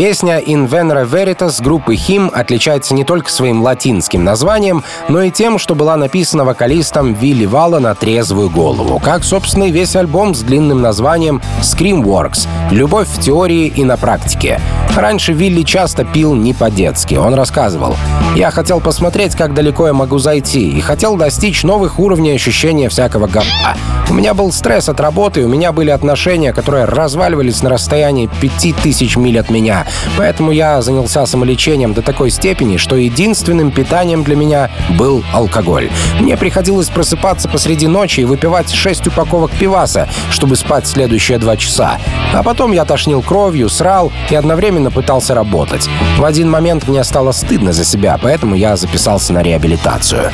Песня 0.02 0.40
«In 0.40 0.68
Venere 0.68 1.08
Veritas» 1.08 1.62
группы 1.62 1.94
Him 1.94 2.32
отличается 2.34 2.96
не 2.96 3.04
только 3.04 3.30
своим 3.30 3.62
латинским 3.62 4.24
названием, 4.24 4.84
но 5.10 5.22
и 5.22 5.30
тем, 5.30 5.60
что 5.60 5.76
была 5.76 5.96
написана 5.96 6.44
вокалистом 6.44 7.14
Вилле 7.14 7.46
Вало 7.46 7.78
на 7.78 7.94
трезвую 7.94 8.50
голову, 8.50 8.98
как, 8.98 9.24
собственно, 9.24 9.66
и 9.66 9.72
весь 9.72 9.96
альбом 9.96 10.34
с 10.34 10.42
длинным 10.42 10.82
названием 10.82 11.40
«Screamworks»— 11.62 12.48
«Любовь 12.72 13.10
в 13.10 13.20
теории 13.20 13.68
и 13.68 13.84
на 13.84 13.96
практике». 13.96 14.60
Раньше 14.96 15.34
Вилли 15.34 15.62
часто 15.62 16.04
пил 16.04 16.34
не 16.34 16.56
по-детски. 16.56 17.14
Он 17.14 17.36
рассказывал, 17.36 17.96
«Я 18.36 18.50
хотел 18.50 18.82
посмотреть, 18.82 19.36
как 19.36 19.54
далеко 19.54 19.86
я 19.86 19.94
могу 19.94 20.18
зайти, 20.18 20.68
и 20.68 20.82
хотел 20.82 21.16
достичь 21.16 21.62
новых 21.62 22.00
уровней 22.00 22.32
ощущения 22.32 22.90
всякого 22.90 23.28
говна. 23.28 23.76
У 24.10 24.14
меня 24.14 24.34
был 24.34 24.52
стресс 24.52 24.90
от 24.90 25.00
работы, 25.00 25.46
у 25.46 25.48
меня 25.48 25.72
были 25.72 25.90
отношения, 25.90 26.52
которые 26.52 26.84
разваливались 26.84 27.64
на 27.64 27.70
расстоянии 27.70 28.30
пяти 28.42 28.74
тысяч 28.74 29.16
миль 29.16 29.40
от 29.40 29.50
меня. 29.50 29.86
Поэтому 30.18 30.52
я 30.52 30.82
занялся 30.82 31.26
самолечением 31.26 31.94
до 31.94 32.02
такой 32.02 32.32
степени, 32.32 32.78
что 32.78 32.96
единственным 32.96 33.72
питанием 33.72 34.24
для 34.24 34.36
меня 34.36 34.70
был 34.98 35.24
алкоголь. 35.34 35.90
Мне 36.20 36.38
приходилось 36.38 36.90
просыпаться 36.90 37.50
посреди 37.50 37.88
ночи 37.88 38.22
и 38.22 38.26
выпивать 38.26 38.72
шесть 38.72 39.08
упаковок 39.08 39.52
пиваса, 39.52 40.10
чтобы 40.30 40.56
спать 40.56 40.88
следующие 40.88 41.38
два 41.38 41.58
часа. 41.58 41.98
А 42.34 42.44
потом 42.44 42.72
я 42.72 42.86
тошнил 42.86 43.22
кровью, 43.22 43.70
срал 43.70 44.12
и 44.30 44.36
одновременно 44.36 44.92
пытался 44.92 45.36
работать. 45.36 45.90
В 46.18 46.26
один 46.26 46.50
момент 46.50 46.88
мне 46.88 47.04
стало 47.04 47.32
стыдно 47.32 47.74
за 47.74 47.84
себя, 47.84 48.18
поэтому 48.22 48.56
я 48.56 48.76
записался 48.76 49.34
на 49.34 49.42
реабилитацию. 49.42 50.32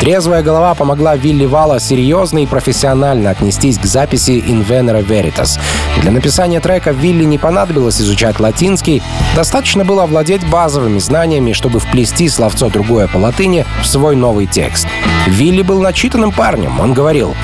Трезвая 0.00 0.42
голова 0.42 0.74
помогла 0.74 1.16
Вилли 1.16 1.46
Вала 1.46 1.80
серьезно 1.80 2.40
и 2.40 2.46
профессионально 2.46 3.30
отнестись 3.30 3.78
к 3.78 3.86
записи 3.86 4.32
«In 4.46 4.66
Venera 4.66 5.04
Veritas». 5.04 5.58
Для 6.02 6.10
написания 6.10 6.60
трека 6.60 6.90
Вилли 6.90 7.24
не 7.24 7.38
понадобилось 7.38 8.00
изучать 8.00 8.38
латинский, 8.38 8.85
достаточно 9.34 9.84
было 9.84 10.04
овладеть 10.04 10.46
базовыми 10.48 10.98
знаниями, 10.98 11.52
чтобы 11.52 11.80
вплести 11.80 12.28
словцо 12.28 12.68
другое 12.68 13.08
по 13.08 13.18
латыни 13.18 13.64
в 13.82 13.86
свой 13.86 14.16
новый 14.16 14.46
текст. 14.46 14.86
Вилли 15.26 15.62
был 15.62 15.80
начитанным 15.80 16.32
парнем, 16.32 16.80
он 16.80 16.92
говорил, 16.92 17.34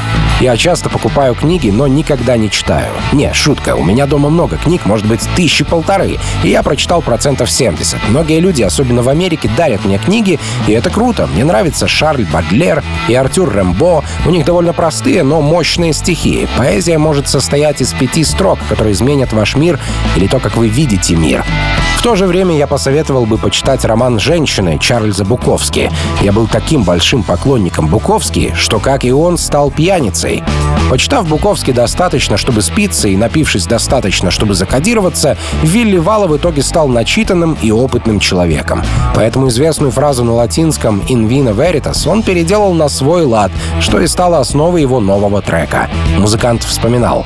«Я 0.40 0.56
часто 0.56 0.88
покупаю 0.88 1.34
книги, 1.34 1.70
но 1.70 1.86
никогда 1.86 2.36
не 2.36 2.50
читаю. 2.50 2.90
Не, 3.12 3.32
шутка, 3.32 3.74
у 3.74 3.84
меня 3.84 4.06
дома 4.06 4.30
много 4.30 4.56
книг, 4.56 4.86
может 4.86 5.06
быть, 5.06 5.20
тысячи 5.36 5.64
полторы, 5.64 6.18
и 6.42 6.48
я 6.48 6.62
прочитал 6.62 7.02
процентов 7.02 7.50
70. 7.50 8.08
Многие 8.08 8.40
люди, 8.40 8.62
особенно 8.62 9.02
в 9.02 9.08
Америке, 9.08 9.50
дарят 9.56 9.84
мне 9.84 9.98
книги, 9.98 10.38
и 10.66 10.72
это 10.72 10.90
круто. 10.90 11.26
Мне 11.26 11.44
нравится 11.44 11.88
Шарль 11.88 12.24
Бадлер 12.24 12.82
и 13.08 13.14
Артюр 13.14 13.54
Рембо. 13.56 14.04
У 14.26 14.30
них 14.30 14.44
довольно 14.44 14.72
простые, 14.72 15.22
но 15.22 15.40
мощные 15.40 15.92
стихи. 15.92 16.46
Поэзия 16.56 16.98
может 16.98 17.28
состоять 17.28 17.80
из 17.80 17.92
пяти 17.92 18.24
строк, 18.24 18.58
которые 18.68 18.92
изменят 18.92 19.32
ваш 19.32 19.56
мир 19.56 19.78
или 20.16 20.26
то, 20.26 20.38
как 20.38 20.56
вы 20.56 20.68
видите 20.68 21.14
мир. 21.14 21.31
В 22.02 22.02
то 22.02 22.16
же 22.16 22.26
время 22.26 22.56
я 22.56 22.66
посоветовал 22.66 23.26
бы 23.26 23.38
почитать 23.38 23.84
роман 23.84 24.18
«Женщины» 24.18 24.76
Чарльза 24.76 25.24
Буковски. 25.24 25.88
Я 26.20 26.32
был 26.32 26.48
таким 26.48 26.82
большим 26.82 27.22
поклонником 27.22 27.86
Буковски, 27.86 28.54
что, 28.56 28.80
как 28.80 29.04
и 29.04 29.12
он, 29.12 29.38
стал 29.38 29.70
пьяницей. 29.70 30.42
Почитав 30.90 31.28
Буковский 31.28 31.72
достаточно, 31.72 32.36
чтобы 32.36 32.60
спиться, 32.60 33.06
и 33.06 33.16
напившись 33.16 33.66
достаточно, 33.66 34.32
чтобы 34.32 34.54
закодироваться, 34.54 35.38
Вилли 35.62 35.96
Вала 35.96 36.26
в 36.26 36.36
итоге 36.36 36.64
стал 36.64 36.88
начитанным 36.88 37.56
и 37.62 37.70
опытным 37.70 38.18
человеком. 38.18 38.82
Поэтому 39.14 39.46
известную 39.48 39.92
фразу 39.92 40.24
на 40.24 40.34
латинском 40.34 41.02
«in 41.08 41.28
vino 41.28 41.54
veritas» 41.54 42.08
он 42.08 42.24
переделал 42.24 42.74
на 42.74 42.88
свой 42.88 43.24
лад, 43.24 43.52
что 43.80 44.00
и 44.00 44.08
стало 44.08 44.40
основой 44.40 44.80
его 44.80 44.98
нового 44.98 45.40
трека. 45.40 45.88
Музыкант 46.18 46.64
вспоминал. 46.64 47.24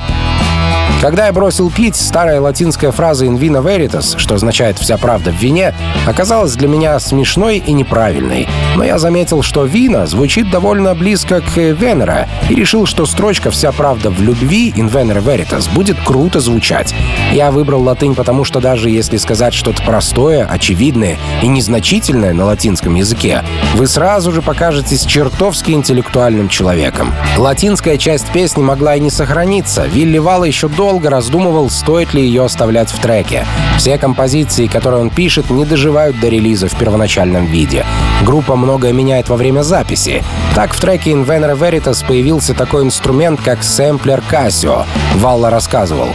Когда 1.01 1.27
я 1.27 1.31
бросил 1.31 1.69
пить, 1.69 1.95
старая 1.95 2.41
латинская 2.41 2.91
фраза 2.91 3.25
«in 3.25 3.37
vino 3.37 3.63
veritas», 3.63 4.17
что 4.17 4.33
означает 4.33 4.79
«вся 4.79 4.97
правда 4.97 5.31
в 5.31 5.35
вине», 5.35 5.75
оказалась 6.07 6.55
для 6.55 6.67
меня 6.67 6.99
смешной 6.99 7.57
и 7.59 7.71
неправильной. 7.71 8.47
Но 8.75 8.83
я 8.83 8.97
заметил, 8.97 9.43
что 9.43 9.65
«вина» 9.65 10.07
звучит 10.07 10.49
довольно 10.49 10.95
близко 10.95 11.41
к 11.41 11.57
«venera» 11.57 12.27
и 12.49 12.55
решил, 12.55 12.87
что 12.87 13.05
строчка 13.05 13.51
«вся 13.51 13.71
правда 13.71 14.09
в 14.09 14.19
любви» 14.21 14.73
«in 14.75 14.91
venera 14.91 15.23
veritas» 15.23 15.71
будет 15.71 15.97
круто 16.03 16.39
звучать. 16.39 16.95
Я 17.31 17.51
выбрал 17.51 17.83
латынь, 17.83 18.15
потому 18.15 18.43
что 18.43 18.59
даже 18.59 18.89
если 18.89 19.17
сказать 19.17 19.53
что-то 19.53 19.83
простое, 19.83 20.45
очевидное 20.45 21.17
и 21.43 21.47
незначительное 21.47 22.33
на 22.33 22.45
латинском 22.45 22.95
языке, 22.95 23.43
вы 23.75 23.85
сразу 23.85 24.31
же 24.31 24.41
покажетесь 24.41 25.05
чертовски 25.05 25.71
интеллектуальным 25.71 26.49
человеком. 26.49 27.13
Латинская 27.37 27.99
часть 27.99 28.27
песни 28.31 28.63
могла 28.63 28.95
и 28.95 28.99
не 28.99 29.11
сохраниться. 29.11 29.85
Вилли 29.85 30.17
Вала 30.17 30.45
еще 30.57 30.69
долго 30.69 31.11
раздумывал, 31.11 31.69
стоит 31.69 32.15
ли 32.15 32.23
ее 32.23 32.43
оставлять 32.43 32.89
в 32.89 32.99
треке. 32.99 33.45
Все 33.77 33.99
композиции, 33.99 34.65
которые 34.65 35.01
он 35.01 35.11
пишет, 35.11 35.51
не 35.51 35.65
доживают 35.65 36.19
до 36.19 36.29
релиза 36.29 36.67
в 36.67 36.75
первоначальном 36.75 37.45
виде. 37.45 37.85
Группа 38.25 38.55
многое 38.55 38.91
меняет 38.91 39.29
во 39.29 39.35
время 39.35 39.61
записи. 39.61 40.23
Так 40.55 40.73
в 40.73 40.81
треке 40.81 41.11
In 41.11 41.27
Venera 41.27 41.55
Veritas 41.55 42.03
появился 42.03 42.55
такой 42.55 42.83
инструмент, 42.85 43.39
как 43.39 43.61
сэмплер 43.61 44.23
Casio. 44.31 44.85
Валла 45.17 45.51
рассказывал. 45.51 46.07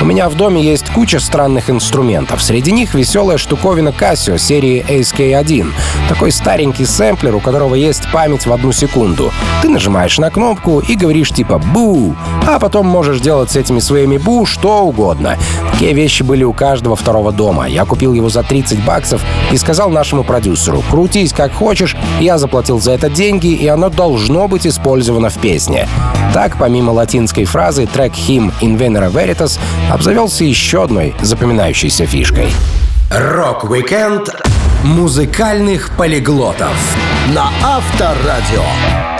«У 0.00 0.04
меня 0.04 0.28
в 0.28 0.36
доме 0.36 0.62
есть 0.62 0.88
куча 0.90 1.18
странных 1.18 1.68
инструментов. 1.68 2.40
Среди 2.40 2.70
них 2.70 2.94
веселая 2.94 3.36
штуковина 3.36 3.88
Casio 3.88 4.38
серии 4.38 4.86
ASK1. 4.88 5.72
Такой 6.08 6.30
старенький 6.30 6.84
сэмплер, 6.86 7.34
у 7.34 7.40
которого 7.40 7.74
есть 7.74 8.08
память 8.12 8.46
в 8.46 8.52
одну 8.52 8.70
секунду. 8.70 9.32
Ты 9.60 9.68
нажимаешь 9.68 10.18
на 10.18 10.30
кнопку 10.30 10.78
и 10.78 10.94
говоришь 10.94 11.32
типа 11.32 11.58
«бу», 11.58 12.14
а 12.46 12.60
потом 12.60 12.86
можешь 12.86 13.20
делать 13.20 13.50
с 13.50 13.56
этими 13.56 13.77
своими 13.80 14.18
бу 14.18 14.46
что 14.46 14.82
угодно. 14.82 15.36
Такие 15.72 15.92
вещи 15.92 16.22
были 16.22 16.44
у 16.44 16.52
каждого 16.52 16.96
второго 16.96 17.32
дома. 17.32 17.68
Я 17.68 17.84
купил 17.84 18.14
его 18.14 18.28
за 18.28 18.42
30 18.42 18.84
баксов 18.84 19.24
и 19.52 19.56
сказал 19.56 19.90
нашему 19.90 20.24
продюсеру 20.24 20.82
«крутись 20.90 21.32
как 21.32 21.52
хочешь, 21.52 21.96
я 22.20 22.38
заплатил 22.38 22.80
за 22.80 22.92
это 22.92 23.08
деньги, 23.08 23.48
и 23.48 23.66
оно 23.66 23.88
должно 23.88 24.48
быть 24.48 24.66
использовано 24.66 25.30
в 25.30 25.38
песне». 25.38 25.88
Так, 26.34 26.56
помимо 26.58 26.90
латинской 26.90 27.44
фразы, 27.44 27.86
трек 27.86 28.12
«HIM 28.12 28.52
In 28.60 28.78
Venere 28.78 29.10
Veritas» 29.10 29.58
обзавелся 29.90 30.44
еще 30.44 30.84
одной 30.84 31.14
запоминающейся 31.20 32.06
фишкой. 32.06 32.48
Рок-викенд 33.10 34.30
музыкальных 34.84 35.90
полиглотов 35.96 36.96
на 37.34 37.50
Авторадио. 37.64 39.17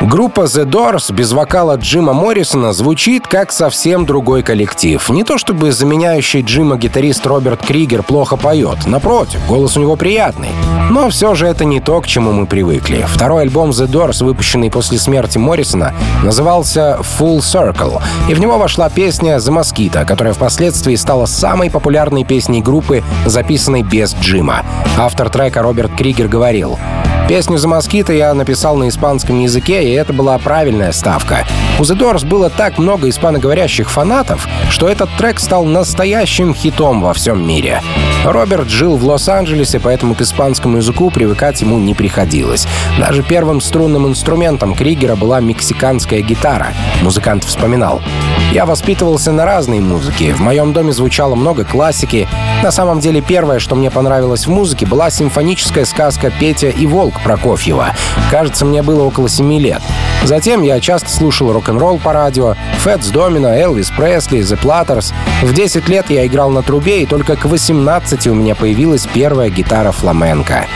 Группа 0.00 0.42
The 0.42 0.64
Doors 0.64 1.12
без 1.12 1.32
вокала 1.32 1.76
Джима 1.76 2.12
Моррисона 2.12 2.72
звучит 2.72 3.26
как 3.26 3.50
совсем 3.50 4.06
другой 4.06 4.42
коллектив. 4.42 5.10
Не 5.10 5.24
то 5.24 5.38
чтобы 5.38 5.72
заменяющий 5.72 6.42
Джима 6.42 6.76
гитарист 6.76 7.26
Роберт 7.26 7.66
Кригер 7.66 8.04
плохо 8.04 8.36
поет. 8.36 8.86
Напротив, 8.86 9.40
голос 9.48 9.76
у 9.76 9.80
него 9.80 9.96
приятный. 9.96 10.50
Но 10.88 11.10
все 11.10 11.34
же 11.34 11.48
это 11.48 11.64
не 11.64 11.80
то, 11.80 12.00
к 12.00 12.06
чему 12.06 12.30
мы 12.32 12.46
привыкли. 12.46 13.04
Второй 13.08 13.42
альбом 13.42 13.70
The 13.70 13.88
Doors, 13.88 14.24
выпущенный 14.24 14.70
после 14.70 14.98
смерти 14.98 15.36
Моррисона, 15.36 15.92
назывался 16.22 17.00
Full 17.18 17.38
Circle, 17.38 18.00
и 18.28 18.34
в 18.34 18.40
него 18.40 18.56
вошла 18.56 18.88
песня 18.88 19.36
The 19.38 19.60
Mosquito, 19.60 20.06
которая 20.06 20.32
впоследствии 20.32 20.94
стала 20.94 21.26
самой 21.26 21.70
популярной 21.70 22.24
песней 22.24 22.62
группы, 22.62 23.02
записанной 23.26 23.82
без 23.82 24.14
Джима. 24.14 24.62
Автор 24.96 25.28
трека 25.28 25.60
Роберт 25.60 25.90
Кригер 25.96 26.28
говорил, 26.28 26.78
Песню 27.28 27.58
«За 27.58 27.68
москито» 27.68 28.14
я 28.14 28.32
написал 28.32 28.76
на 28.76 28.88
испанском 28.88 29.38
языке, 29.38 29.84
и 29.84 29.92
это 29.92 30.14
была 30.14 30.38
правильная 30.38 30.92
ставка. 30.92 31.46
У 31.78 31.82
The 31.82 31.94
Doors 31.94 32.26
было 32.26 32.48
так 32.48 32.78
много 32.78 33.10
испаноговорящих 33.10 33.90
фанатов, 33.90 34.48
что 34.70 34.88
этот 34.88 35.10
трек 35.18 35.38
стал 35.38 35.66
настоящим 35.66 36.54
хитом 36.54 37.02
во 37.02 37.12
всем 37.12 37.46
мире. 37.46 37.82
Роберт 38.24 38.68
жил 38.68 38.96
в 38.96 39.04
Лос-Анджелесе, 39.04 39.80
поэтому 39.80 40.14
к 40.14 40.20
испанскому 40.20 40.78
языку 40.78 41.10
привыкать 41.10 41.60
ему 41.60 41.78
не 41.78 41.94
приходилось. 41.94 42.66
Даже 42.98 43.22
первым 43.22 43.60
струнным 43.60 44.06
инструментом 44.06 44.74
Кригера 44.74 45.16
была 45.16 45.40
мексиканская 45.40 46.20
гитара. 46.20 46.74
Музыкант 47.02 47.44
вспоминал. 47.44 48.02
«Я 48.52 48.66
воспитывался 48.66 49.32
на 49.32 49.44
разной 49.44 49.80
музыке. 49.80 50.34
В 50.34 50.40
моем 50.40 50.72
доме 50.72 50.92
звучало 50.92 51.34
много 51.34 51.64
классики. 51.64 52.28
На 52.62 52.72
самом 52.72 53.00
деле 53.00 53.20
первое, 53.20 53.58
что 53.58 53.76
мне 53.76 53.90
понравилось 53.90 54.46
в 54.46 54.50
музыке, 54.50 54.86
была 54.86 55.10
симфоническая 55.10 55.84
сказка 55.84 56.30
«Петя 56.30 56.68
и 56.68 56.86
волк» 56.86 57.14
Прокофьева. 57.22 57.94
Кажется, 58.30 58.64
мне 58.64 58.82
было 58.82 59.04
около 59.04 59.28
семи 59.28 59.60
лет. 59.60 59.82
Затем 60.24 60.62
я 60.62 60.80
часто 60.80 61.10
слушал 61.10 61.52
рок-н-ролл 61.52 61.98
по 61.98 62.12
радио, 62.12 62.54
Фэтс 62.78 63.08
Домино, 63.08 63.54
Элвис 63.54 63.90
Пресли, 63.90 64.40
The 64.40 64.60
Platters. 64.60 65.12
В 65.42 65.54
10 65.54 65.88
лет 65.88 66.10
я 66.10 66.26
играл 66.26 66.50
на 66.50 66.62
трубе, 66.62 67.02
и 67.02 67.06
только 67.06 67.36
к 67.36 67.44
18 67.44 68.07
у 68.26 68.34
меня 68.34 68.54
появилась 68.54 69.06
первая 69.06 69.50
гитара 69.50 69.92
фламенко. 69.92 70.66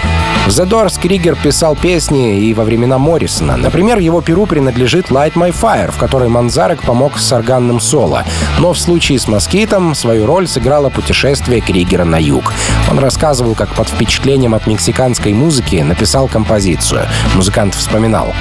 В 0.47 0.49
The 0.49 0.69
Doors 0.69 1.01
Кригер 1.01 1.37
писал 1.37 1.77
песни 1.77 2.41
и 2.41 2.53
во 2.53 2.65
времена 2.65 2.99
Моррисона. 2.99 3.57
Например, 3.57 3.99
его 3.99 4.21
перу 4.21 4.47
принадлежит 4.47 5.07
Light 5.07 5.35
My 5.35 5.55
Fire, 5.55 5.93
в 5.93 5.99
которой 5.99 6.29
Манзарек 6.29 6.83
помог 6.83 7.19
с 7.19 7.33
органным 7.33 7.79
соло. 7.79 8.25
Но 8.59 8.73
в 8.73 8.79
случае 8.79 9.21
с 9.21 9.29
«Москитом» 9.29 9.95
свою 9.95 10.27
роль 10.27 10.49
сыграло 10.49 10.91
путешествие 10.91 11.61
Кригера 11.61 12.05
на 12.05 12.21
юг. 12.21 12.53
Он 12.91 12.99
рассказывал, 12.99 13.55
как 13.55 13.69
под 13.77 13.89
впечатлением 13.89 14.55
от 14.55 14.67
мексиканской 14.67 15.33
музыки 15.33 15.77
написал 15.77 16.27
композицию. 16.27 17.07
Музыкант 17.37 17.77
вспоминал. 17.77 18.33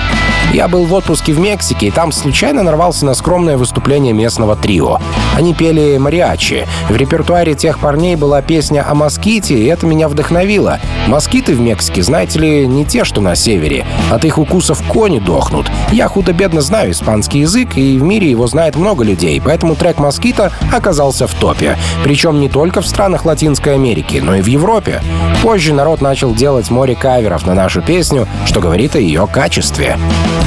«Я 0.53 0.67
был 0.67 0.85
в 0.85 0.93
отпуске 0.93 1.33
в 1.33 1.39
Мексике, 1.39 1.87
и 1.87 1.91
там 1.91 2.11
случайно 2.11 2.63
нарвался 2.63 3.05
на 3.05 3.13
скромное 3.13 3.57
выступление 3.57 4.11
местного 4.11 4.55
трио. 4.55 4.99
Они 5.35 5.53
пели 5.53 5.97
мариачи. 5.97 6.67
В 6.89 6.95
репертуаре 6.95 7.53
тех 7.53 7.77
парней 7.77 8.15
была 8.15 8.41
песня 8.41 8.80
о 8.81 8.95
моските, 8.95 9.55
и 9.55 9.65
это 9.65 9.85
меня 9.85 10.07
вдохновило. 10.07 10.79
Москиты 11.07 11.53
в 11.55 11.59
Мексике, 11.59 12.03
знаете 12.03 12.39
ли, 12.39 12.67
не 12.67 12.85
те, 12.85 13.03
что 13.03 13.21
на 13.21 13.35
севере. 13.35 13.85
От 14.11 14.25
их 14.25 14.37
укусов 14.37 14.81
кони 14.87 15.19
дохнут. 15.19 15.69
Я 15.91 16.07
худо-бедно 16.07 16.61
знаю 16.61 16.91
испанский 16.91 17.39
язык, 17.39 17.77
и 17.77 17.97
в 17.97 18.03
мире 18.03 18.29
его 18.29 18.47
знает 18.47 18.75
много 18.75 19.03
людей, 19.03 19.41
поэтому 19.43 19.75
трек 19.75 19.99
«Москита» 19.99 20.51
оказался 20.71 21.27
в 21.27 21.33
топе. 21.33 21.77
Причем 22.03 22.39
не 22.39 22.49
только 22.49 22.81
в 22.81 22.87
странах 22.87 23.25
Латинской 23.25 23.75
Америки, 23.75 24.21
но 24.23 24.35
и 24.35 24.41
в 24.41 24.47
Европе. 24.47 25.01
Позже 25.41 25.73
народ 25.73 26.01
начал 26.01 26.33
делать 26.33 26.69
море 26.69 26.95
каверов 26.95 27.45
на 27.45 27.53
нашу 27.53 27.81
песню, 27.81 28.27
что 28.45 28.59
говорит 28.59 28.95
о 28.95 28.99
ее 28.99 29.27
качестве. 29.27 29.97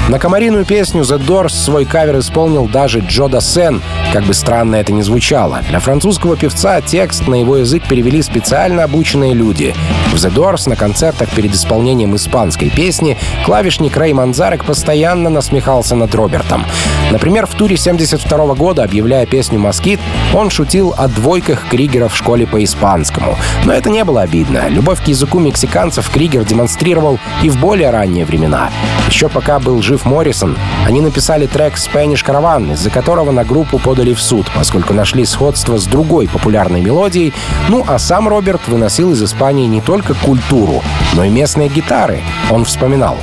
На 0.06 0.18
комариную 0.18 0.66
песню 0.66 1.00
The 1.00 1.18
Doors 1.18 1.48
свой 1.54 1.86
кавер 1.86 2.18
исполнил 2.18 2.68
даже 2.68 3.00
Джо 3.00 3.26
Дассен, 3.26 3.80
как 4.12 4.24
бы 4.24 4.34
странно 4.34 4.76
это 4.76 4.92
ни 4.92 5.00
звучало. 5.00 5.62
Для 5.70 5.80
французского 5.80 6.36
певца 6.36 6.82
текст 6.82 7.26
на 7.26 7.36
его 7.36 7.56
язык 7.56 7.88
перевели 7.88 8.20
специально 8.20 8.84
обученные 8.84 9.32
люди. 9.32 9.74
В 10.12 10.16
The 10.16 10.30
Doors 10.30 10.68
на 10.68 10.76
концертах 10.76 11.30
перед 11.30 11.54
исполнением 11.54 12.14
испанской 12.16 12.68
песни 12.68 13.16
клавишник 13.46 13.96
Рэй 13.96 14.12
Манзарек 14.12 14.66
постоянно 14.66 15.30
насмехался 15.30 15.96
над 15.96 16.14
Робертом. 16.14 16.66
Например, 17.10 17.46
в 17.46 17.54
туре 17.54 17.78
72 17.78 18.54
года, 18.54 18.84
объявляя 18.84 19.24
песню 19.24 19.58
«Москит», 19.58 20.00
он 20.34 20.50
шутил 20.50 20.94
о 20.98 21.08
двойках 21.08 21.66
Кригера 21.70 22.08
в 22.08 22.16
школе 22.16 22.46
по 22.46 22.62
испанскому. 22.62 23.36
Но 23.64 23.72
это 23.72 23.88
не 23.88 24.04
было 24.04 24.20
обидно. 24.20 24.68
Любовь 24.68 25.02
к 25.02 25.08
языку 25.08 25.38
мексиканцев 25.38 26.10
Кригер 26.10 26.44
демонстрировал 26.44 27.18
и 27.42 27.48
в 27.48 27.58
более 27.58 27.90
ранние 27.90 28.26
времена. 28.26 28.70
Еще 29.08 29.28
пока 29.28 29.58
был 29.58 29.82
жив 29.82 29.93
Моррисон, 30.04 30.56
они 30.86 31.00
написали 31.00 31.46
трек 31.46 31.74
«Spanish 31.74 32.24
Caravan», 32.24 32.72
из-за 32.72 32.90
которого 32.90 33.30
на 33.30 33.44
группу 33.44 33.78
подали 33.78 34.12
в 34.12 34.20
суд, 34.20 34.46
поскольку 34.54 34.94
нашли 34.94 35.24
сходство 35.24 35.78
с 35.78 35.86
другой 35.86 36.28
популярной 36.28 36.80
мелодией, 36.80 37.32
ну 37.68 37.84
а 37.86 37.98
сам 37.98 38.28
Роберт 38.28 38.66
выносил 38.68 39.12
из 39.12 39.22
Испании 39.22 39.66
не 39.66 39.80
только 39.80 40.14
культуру, 40.14 40.82
но 41.14 41.24
и 41.24 41.30
местные 41.30 41.68
гитары. 41.68 42.20
Он 42.50 42.64
вспоминал. 42.64 43.16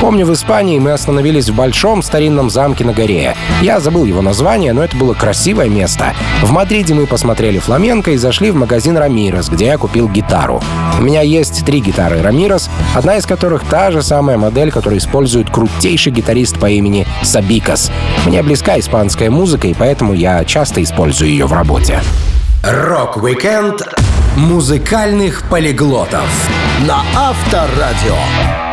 Помню, 0.00 0.26
в 0.26 0.32
Испании 0.32 0.78
мы 0.78 0.92
остановились 0.92 1.48
в 1.48 1.56
большом 1.56 2.02
старинном 2.02 2.50
замке 2.50 2.84
на 2.84 2.92
горе. 2.92 3.34
Я 3.62 3.80
забыл 3.80 4.04
его 4.04 4.22
название, 4.22 4.72
но 4.72 4.84
это 4.84 4.96
было 4.96 5.12
красивое 5.12 5.68
место. 5.68 6.14
В 6.40 6.52
Мадриде 6.52 6.94
мы 6.94 7.06
посмотрели 7.06 7.58
фламенко 7.58 8.12
и 8.12 8.16
зашли 8.16 8.52
в 8.52 8.54
магазин 8.54 8.96
Рамирес, 8.96 9.48
где 9.48 9.66
я 9.66 9.78
купил 9.78 10.08
гитару. 10.08 10.62
У 11.00 11.02
меня 11.02 11.22
есть 11.22 11.64
три 11.66 11.80
гитары 11.80 12.22
Рамирес, 12.22 12.70
одна 12.94 13.16
из 13.16 13.26
которых 13.26 13.64
та 13.64 13.90
же 13.90 14.02
самая 14.02 14.38
модель, 14.38 14.70
которую 14.70 14.98
использует 14.98 15.50
крутейший 15.50 16.12
гитарист 16.18 16.58
по 16.58 16.68
имени 16.68 17.06
Сабикас. 17.22 17.90
Мне 18.26 18.42
близка 18.42 18.78
испанская 18.78 19.30
музыка, 19.30 19.68
и 19.68 19.74
поэтому 19.74 20.12
я 20.12 20.44
часто 20.44 20.82
использую 20.82 21.30
ее 21.30 21.46
в 21.46 21.52
работе. 21.52 22.00
Рок-викенд 22.62 23.82
музыкальных 24.36 25.44
полиглотов 25.48 26.28
На 26.86 27.02
Авторадио. 27.16 28.67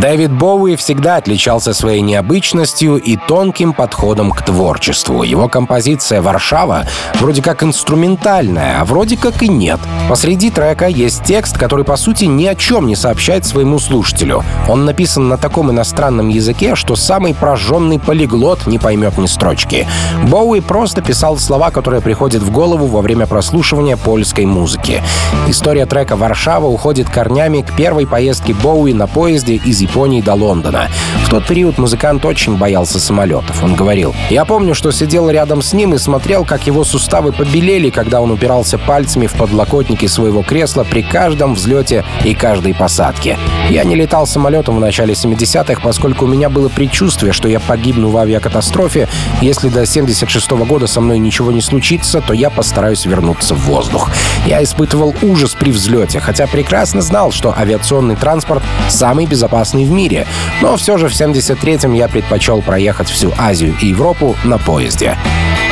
Дэвид 0.00 0.32
Боуи 0.32 0.76
всегда 0.76 1.16
отличался 1.16 1.74
своей 1.74 2.00
необычностью 2.00 2.96
и 2.96 3.16
тонким 3.16 3.72
подходом 3.72 4.32
к 4.32 4.42
творчеству. 4.42 5.22
Его 5.22 5.48
композиция 5.48 6.22
«Варшава» 6.22 6.86
вроде 7.20 7.42
как 7.42 7.62
инструментальная, 7.62 8.80
а 8.80 8.84
вроде 8.84 9.16
как 9.16 9.42
и 9.42 9.48
нет. 9.48 9.78
Посреди 10.08 10.50
трека 10.50 10.86
есть 10.86 11.24
текст, 11.24 11.58
который 11.58 11.84
по 11.84 11.96
сути 11.96 12.24
ни 12.24 12.46
о 12.46 12.54
чем 12.54 12.86
не 12.86 12.96
сообщает 12.96 13.44
своему 13.44 13.78
слушателю. 13.78 14.42
Он 14.68 14.84
написан 14.84 15.28
на 15.28 15.36
таком 15.36 15.70
иностранном 15.70 16.28
языке, 16.28 16.74
что 16.74 16.96
самый 16.96 17.34
прожженный 17.34 17.98
полиглот 17.98 18.66
не 18.66 18.78
поймет 18.78 19.18
ни 19.18 19.26
строчки. 19.26 19.86
Боуи 20.24 20.60
просто 20.60 21.02
писал 21.02 21.38
слова, 21.38 21.70
которые 21.70 22.00
приходят 22.00 22.42
в 22.42 22.50
голову 22.50 22.86
во 22.86 23.02
время 23.02 23.26
прослушивания 23.26 23.96
польской 23.96 24.46
музыки. 24.46 25.02
История 25.48 25.86
трека 25.86 26.16
«Варшава» 26.16 26.66
уходит 26.66 27.08
корнями 27.08 27.60
к 27.60 27.76
первой 27.76 28.06
поездке 28.06 28.54
Боуи 28.54 28.92
на 28.94 29.06
поезде 29.06 29.56
из 29.56 29.81
Японии 29.82 30.20
до 30.22 30.34
Лондона. 30.34 30.88
Тот 31.32 31.46
период 31.46 31.78
музыкант 31.78 32.26
очень 32.26 32.58
боялся 32.58 33.00
самолетов. 33.00 33.64
Он 33.64 33.74
говорил, 33.74 34.14
«Я 34.28 34.44
помню, 34.44 34.74
что 34.74 34.92
сидел 34.92 35.30
рядом 35.30 35.62
с 35.62 35.72
ним 35.72 35.94
и 35.94 35.98
смотрел, 35.98 36.44
как 36.44 36.66
его 36.66 36.84
суставы 36.84 37.32
побелели, 37.32 37.88
когда 37.88 38.20
он 38.20 38.30
упирался 38.30 38.76
пальцами 38.76 39.26
в 39.26 39.32
подлокотники 39.32 40.04
своего 40.04 40.42
кресла 40.42 40.84
при 40.84 41.02
каждом 41.02 41.54
взлете 41.54 42.04
и 42.22 42.34
каждой 42.34 42.74
посадке. 42.74 43.38
Я 43.70 43.84
не 43.84 43.94
летал 43.94 44.26
самолетом 44.26 44.76
в 44.76 44.80
начале 44.80 45.14
70-х, 45.14 45.80
поскольку 45.82 46.26
у 46.26 46.28
меня 46.28 46.50
было 46.50 46.68
предчувствие, 46.68 47.32
что 47.32 47.48
я 47.48 47.60
погибну 47.60 48.10
в 48.10 48.18
авиакатастрофе. 48.18 49.08
Если 49.40 49.70
до 49.70 49.86
76 49.86 50.52
-го 50.52 50.66
года 50.66 50.86
со 50.86 51.00
мной 51.00 51.18
ничего 51.18 51.50
не 51.50 51.62
случится, 51.62 52.20
то 52.20 52.34
я 52.34 52.50
постараюсь 52.50 53.06
вернуться 53.06 53.54
в 53.54 53.60
воздух. 53.60 54.10
Я 54.44 54.62
испытывал 54.62 55.14
ужас 55.22 55.54
при 55.54 55.70
взлете, 55.70 56.20
хотя 56.20 56.46
прекрасно 56.46 57.00
знал, 57.00 57.32
что 57.32 57.54
авиационный 57.56 58.16
транспорт 58.16 58.62
самый 58.90 59.24
безопасный 59.24 59.86
в 59.86 59.90
мире. 59.90 60.26
Но 60.60 60.76
все 60.76 60.98
же 60.98 61.08
в 61.08 61.21
73-м 61.22 61.92
я 61.92 62.08
предпочел 62.08 62.62
проехать 62.62 63.08
всю 63.08 63.32
Азию 63.38 63.76
и 63.80 63.86
Европу 63.86 64.36
на 64.44 64.58
поезде. 64.58 65.16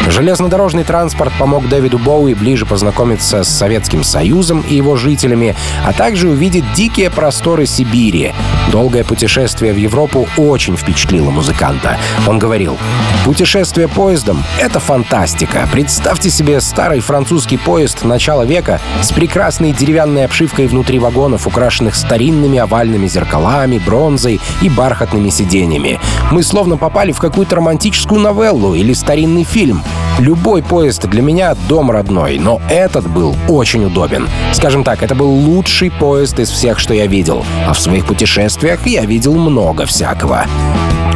Железнодорожный 0.08 0.84
транспорт 0.84 1.32
помог 1.38 1.68
Дэвиду 1.68 1.98
Боуи 1.98 2.34
ближе 2.34 2.64
познакомиться 2.64 3.44
с 3.44 3.48
Советским 3.48 4.02
Союзом 4.02 4.64
и 4.68 4.74
его 4.74 4.96
жителями, 4.96 5.54
а 5.84 5.92
также 5.92 6.28
увидеть 6.28 6.64
дикие 6.72 7.10
просторы 7.10 7.66
Сибири. 7.66 8.32
Долгое 8.72 9.04
путешествие 9.04 9.72
в 9.72 9.76
Европу 9.76 10.26
очень 10.36 10.76
впечатлило 10.76 11.30
музыканта. 11.30 11.98
Он 12.26 12.38
говорил, 12.38 12.78
«Путешествие 13.24 13.88
поездом— 13.88 14.42
это 14.60 14.80
фантастика. 14.80 15.68
Представьте 15.70 16.30
себе 16.30 16.60
старый 16.60 17.00
французский 17.00 17.58
поезд 17.58 18.02
начала 18.02 18.44
века 18.44 18.80
с 19.02 19.12
прекрасной 19.12 19.72
деревянной 19.72 20.24
обшивкой 20.24 20.66
внутри 20.66 20.98
вагонов, 20.98 21.46
украшенных 21.46 21.94
старинными 21.94 22.58
овальными 22.58 23.06
зеркалами, 23.06 23.78
бронзой 23.78 24.40
и 24.62 24.68
бархатными 24.68 25.30
сиденьями. 25.40 25.98
Мы 26.31 26.42
словно 26.42 26.76
попали 26.76 27.12
в 27.12 27.18
какую-то 27.18 27.57
романтическую 27.57 28.20
новеллу 28.20 28.74
или 28.74 28.92
старинный 28.92 29.44
фильм. 29.44 29.83
Любой 30.18 30.62
поезд 30.62 31.07
для 31.07 31.22
меня 31.22 31.55
дом 31.68 31.90
родной, 31.90 32.38
но 32.38 32.61
этот 32.68 33.09
был 33.09 33.35
очень 33.48 33.85
удобен. 33.85 34.29
Скажем 34.53 34.85
так, 34.85 35.03
это 35.03 35.14
был 35.14 35.31
лучший 35.31 35.90
поезд 35.90 36.38
из 36.38 36.50
всех, 36.50 36.79
что 36.79 36.92
я 36.92 37.07
видел. 37.07 37.44
А 37.66 37.72
в 37.72 37.81
своих 37.81 38.05
путешествиях 38.07 38.87
я 38.87 39.07
видел 39.07 39.35
много 39.35 39.87
всякого. 39.87 40.44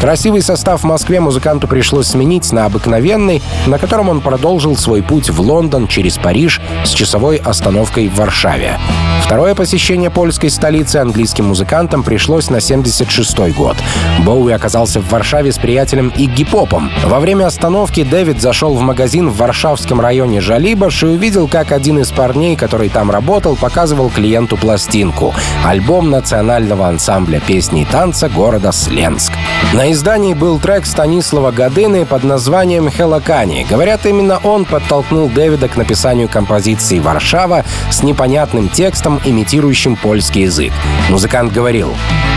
Красивый 0.05 0.43
состав 0.43 0.83
в 0.83 0.85
Москве 0.85 1.19
музыканту 1.19 1.67
пришлось 1.67 2.09
сменить 2.09 2.53
на 2.53 2.67
обыкновенный, 2.67 3.41
на 3.65 3.79
котором 3.79 4.11
он 4.11 4.21
продолжил 4.21 4.77
свой 4.77 5.03
путь 5.03 5.31
в 5.31 5.41
Лондон 5.41 5.89
через 5.89 6.19
Париж 6.19 6.61
с 6.85 6.91
часовой 6.91 7.39
остановкой 7.39 8.09
в 8.09 8.17
Варшаве. 8.17 8.79
Второе 9.25 9.55
посещение 9.55 10.11
польской 10.11 10.51
столицы 10.51 10.97
английским 10.97 11.47
музыкантам 11.47 12.03
пришлось 12.03 12.51
на 12.51 12.61
76 12.61 13.55
год. 13.57 13.79
Боуи 14.27 14.53
оказался 14.53 15.01
в 15.01 15.09
Варшаве 15.11 15.51
с 15.51 15.57
приятелем 15.57 16.13
Игги 16.15 16.45
Попом. 16.45 16.91
Во 17.07 17.19
время 17.19 17.47
остановки 17.47 18.05
Дэвид 18.05 18.43
зашел 18.43 18.75
в 18.75 18.83
магазин 18.83 19.31
в 19.31 19.39
варшавском 19.39 20.03
районе 20.03 20.43
Жалибаш 20.43 21.05
и 21.05 21.07
увидел, 21.07 21.49
как 21.49 21.73
один 21.73 22.01
из 22.01 22.11
парней, 22.11 22.57
который 22.57 22.91
там 22.91 23.11
работал, 23.11 23.57
показывал 23.57 24.11
клиенту 24.11 24.59
пластинку— 24.59 25.35
альбом 25.65 26.11
национального 26.11 26.89
ансамбля 26.89 27.41
песни 27.41 27.81
и 27.81 27.87
танца 27.87 28.29
города 28.29 28.71
Сленск. 28.71 29.33
На 29.73 29.91
издании 29.95 30.35
был 30.35 30.59
трек 30.59 30.87
Станислава 30.87 31.53
Гадыны 31.53 32.05
под 32.05 32.25
названием 32.25 32.91
«Хелакани». 32.91 33.65
Говорят, 33.71 34.05
именно 34.07 34.41
он 34.43 34.65
подтолкнул 34.65 35.29
Дэвида 35.29 35.69
к 35.69 35.77
написанию 35.77 36.29
композиции 36.29 36.99
«Варшава» 36.99 37.65
с 37.91 38.03
непонятным 38.03 38.69
текстом, 38.69 39.21
имитирующим 39.25 39.95
польский 39.95 40.43
язык. 40.43 40.73
Музыкант 41.11 41.53
говорил, 41.53 41.95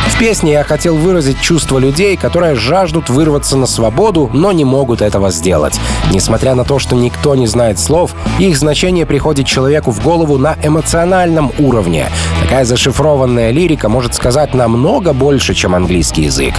в 0.09 0.19
песне 0.19 0.53
я 0.53 0.63
хотел 0.63 0.97
выразить 0.97 1.41
чувства 1.41 1.79
людей, 1.79 2.15
которые 2.15 2.53
жаждут 2.53 3.09
вырваться 3.09 3.57
на 3.57 3.65
свободу, 3.65 4.29
но 4.33 4.51
не 4.51 4.63
могут 4.63 5.01
этого 5.01 5.31
сделать. 5.31 5.79
Несмотря 6.11 6.53
на 6.53 6.63
то, 6.63 6.77
что 6.77 6.95
никто 6.95 7.33
не 7.35 7.47
знает 7.47 7.79
слов, 7.79 8.13
их 8.37 8.55
значение 8.55 9.07
приходит 9.07 9.47
человеку 9.47 9.91
в 9.91 10.03
голову 10.03 10.37
на 10.37 10.55
эмоциональном 10.61 11.51
уровне. 11.57 12.05
Такая 12.43 12.65
зашифрованная 12.65 13.49
лирика 13.49 13.89
может 13.89 14.13
сказать 14.13 14.53
намного 14.53 15.13
больше, 15.13 15.55
чем 15.55 15.73
английский 15.73 16.23
язык. 16.23 16.53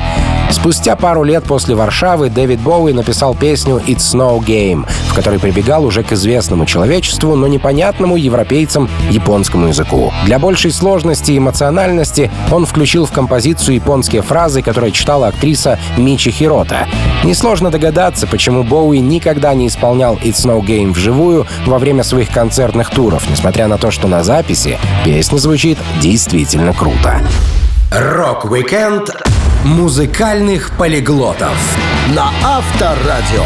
Спустя 0.51 0.97
пару 0.97 1.25
лет 1.25 1.45
после 1.45 1.75
Варшавы 1.75 2.31
Дэвид 2.31 2.61
Боуи 2.61 2.93
написал 2.93 3.35
песню 3.35 3.83
«It's 3.87 4.15
No 4.15 4.39
Game», 4.39 4.87
в 5.11 5.15
которой 5.15 5.39
прибегал 5.39 5.85
уже 5.85 6.03
к 6.03 6.13
известному 6.13 6.65
человечеству, 6.67 7.37
но 7.37 7.47
непонятному 7.47 8.17
европейцам 8.17 8.89
японскому 9.11 9.69
языку. 9.69 10.13
Для 10.25 10.39
большей 10.39 10.71
сложности 10.71 11.33
и 11.33 11.39
эмоциональности 11.39 12.31
он 12.51 12.67
включил 12.67 13.05
в 13.05 13.13
композицию 13.13 13.77
японские 13.77 14.23
фразы, 14.23 14.63
которые 14.63 14.93
читала 14.93 15.29
актриса 15.29 15.79
Мичи 15.97 16.31
Хирота. 16.31 16.87
Несложно 17.25 17.71
догадаться, 17.71 18.27
почему 18.27 18.63
Боуи 18.65 18.99
никогда 18.99 19.55
не 19.55 19.69
исполнял 19.69 20.17
«It's 20.17 20.47
No 20.47 20.61
Game» 20.61 20.93
вживую 20.93 21.47
во 21.67 21.79
время 21.79 22.03
своих 22.03 22.31
концертных 22.31 22.91
туров, 22.91 23.29
несмотря 23.31 23.69
на 23.69 23.77
то, 23.77 23.91
что 23.91 24.09
на 24.09 24.25
записи 24.25 24.79
песня 25.05 25.39
звучит 25.39 25.79
действительно 26.01 26.73
круто. 26.73 27.21
Рок-викенд 27.91 29.11
музыкальных 29.65 30.71
полиглотов 30.79 31.77
на 32.15 32.31
Авторадио. 32.45 33.43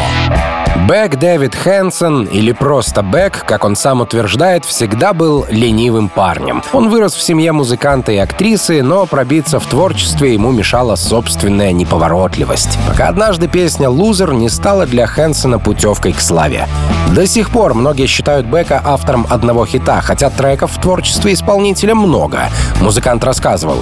Бек 0.87 1.17
Дэвид 1.17 1.55
Хэнсон, 1.55 2.25
или 2.25 2.53
просто 2.53 3.03
Бек, 3.03 3.45
как 3.47 3.65
он 3.65 3.77
сам 3.77 4.01
утверждает, 4.01 4.65
всегда 4.65 5.13
был 5.13 5.47
ленивым 5.49 6.09
парнем. 6.09 6.63
Он 6.73 6.89
вырос 6.89 7.15
в 7.15 7.23
семье 7.23 7.53
музыканта 7.53 8.13
и 8.13 8.17
актрисы, 8.17 8.83
но 8.83 9.07
пробиться 9.07 9.61
в 9.61 9.67
творчестве 9.67 10.35
ему 10.35 10.51
мешала 10.51 10.97
собственная 10.97 11.73
неповоротливость. 11.73 12.79
Пока 12.87 13.09
однажды 13.09 13.49
песня 13.49 13.89
«Loser» 13.89 14.33
не 14.33 14.49
стала 14.49 14.87
для 14.87 15.07
Хэнсона 15.07 15.59
путевкой 15.59 16.13
к 16.13 16.21
славе. 16.21 16.67
До 17.15 17.27
сих 17.27 17.51
пор 17.51 17.75
многие 17.75 18.07
считают 18.07 18.47
Бека 18.47 18.81
автором 18.83 19.27
одного 19.29 19.67
хита, 19.67 20.01
хотя 20.01 20.31
треков 20.31 20.73
в 20.73 20.81
творчестве 20.81 21.35
исполнителя 21.35 21.95
много. 21.95 22.49
Музыкант 22.81 23.23
рассказывал. 23.23 23.77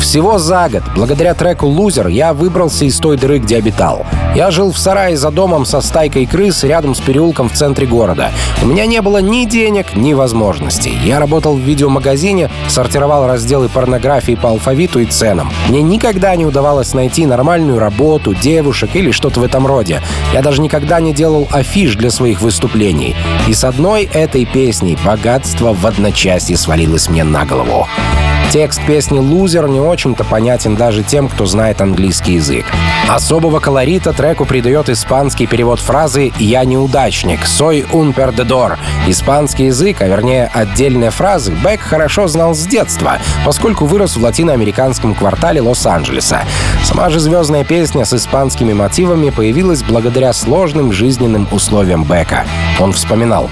Всего 0.00 0.38
за 0.38 0.68
год, 0.68 0.82
благодаря 0.96 1.32
треку 1.34 1.68
«Лузер», 1.68 2.08
я 2.08 2.34
выбрался 2.34 2.84
из 2.84 2.98
той 2.98 3.16
дыры, 3.16 3.38
где 3.38 3.58
обитал. 3.58 4.04
Я 4.34 4.50
жил 4.50 4.72
в 4.72 4.78
сарае 4.78 5.16
за 5.16 5.30
домом 5.30 5.64
со 5.64 5.80
стайкой 5.80 6.26
крыс 6.26 6.64
рядом 6.64 6.96
с 6.96 7.00
переулком 7.00 7.48
в 7.48 7.52
центре 7.52 7.86
города. 7.86 8.32
У 8.64 8.66
меня 8.66 8.84
не 8.86 9.00
было 9.00 9.18
ни 9.18 9.44
денег, 9.44 9.94
ни 9.94 10.12
возможностей. 10.12 10.98
Я 11.04 11.20
работал 11.20 11.54
в 11.54 11.60
видеомагазине, 11.60 12.50
сортировал 12.66 13.28
разделы 13.28 13.68
порнографии 13.68 14.34
по 14.34 14.48
алфавиту 14.48 14.98
и 14.98 15.06
ценам. 15.06 15.52
Мне 15.68 15.82
никогда 15.82 16.34
не 16.34 16.46
удавалось 16.46 16.94
найти 16.94 17.26
нормальную 17.26 17.78
работу, 17.78 18.34
девушек 18.34 18.90
или 18.94 19.12
что-то 19.12 19.38
в 19.38 19.44
этом 19.44 19.68
роде. 19.68 20.00
Я 20.32 20.42
даже 20.42 20.60
никогда 20.60 20.98
не 21.00 21.12
делал 21.14 21.46
афиш 21.52 21.94
для 21.94 22.10
своих 22.10 22.40
выступлений. 22.40 22.71
И 23.48 23.54
с 23.54 23.64
одной 23.64 24.04
этой 24.04 24.44
песней 24.44 24.96
богатство 25.04 25.72
в 25.72 25.86
одночасье 25.86 26.56
свалилось 26.56 27.08
мне 27.08 27.24
на 27.24 27.44
голову. 27.44 27.86
Текст 28.52 28.84
песни 28.86 29.18
«Лузер» 29.18 29.66
не 29.66 29.80
очень-то 29.80 30.24
понятен 30.24 30.76
даже 30.76 31.02
тем, 31.02 31.30
кто 31.30 31.46
знает 31.46 31.80
английский 31.80 32.34
язык. 32.34 32.66
Особого 33.08 33.60
колорита 33.60 34.12
треку 34.12 34.44
придает 34.44 34.90
испанский 34.90 35.46
перевод 35.46 35.80
фразы 35.80 36.34
«Я 36.38 36.66
неудачник», 36.66 37.40
«Soy 37.46 37.88
un 37.92 38.14
perdedor». 38.14 38.76
Испанский 39.06 39.66
язык, 39.68 40.02
а 40.02 40.06
вернее 40.06 40.50
отдельные 40.52 41.10
фразы, 41.10 41.52
Бек 41.64 41.80
хорошо 41.80 42.28
знал 42.28 42.54
с 42.54 42.66
детства, 42.66 43.16
поскольку 43.46 43.86
вырос 43.86 44.16
в 44.16 44.22
латиноамериканском 44.22 45.14
квартале 45.14 45.62
Лос-Анджелеса. 45.62 46.42
Сама 46.84 47.08
же 47.08 47.20
звездная 47.20 47.64
песня 47.64 48.04
с 48.04 48.12
испанскими 48.12 48.74
мотивами 48.74 49.30
появилась 49.30 49.82
благодаря 49.82 50.34
сложным 50.34 50.92
жизненным 50.92 51.48
условиям 51.52 52.04
Бека. 52.04 52.44
Он 52.78 52.92
вспоминал. 52.92 53.48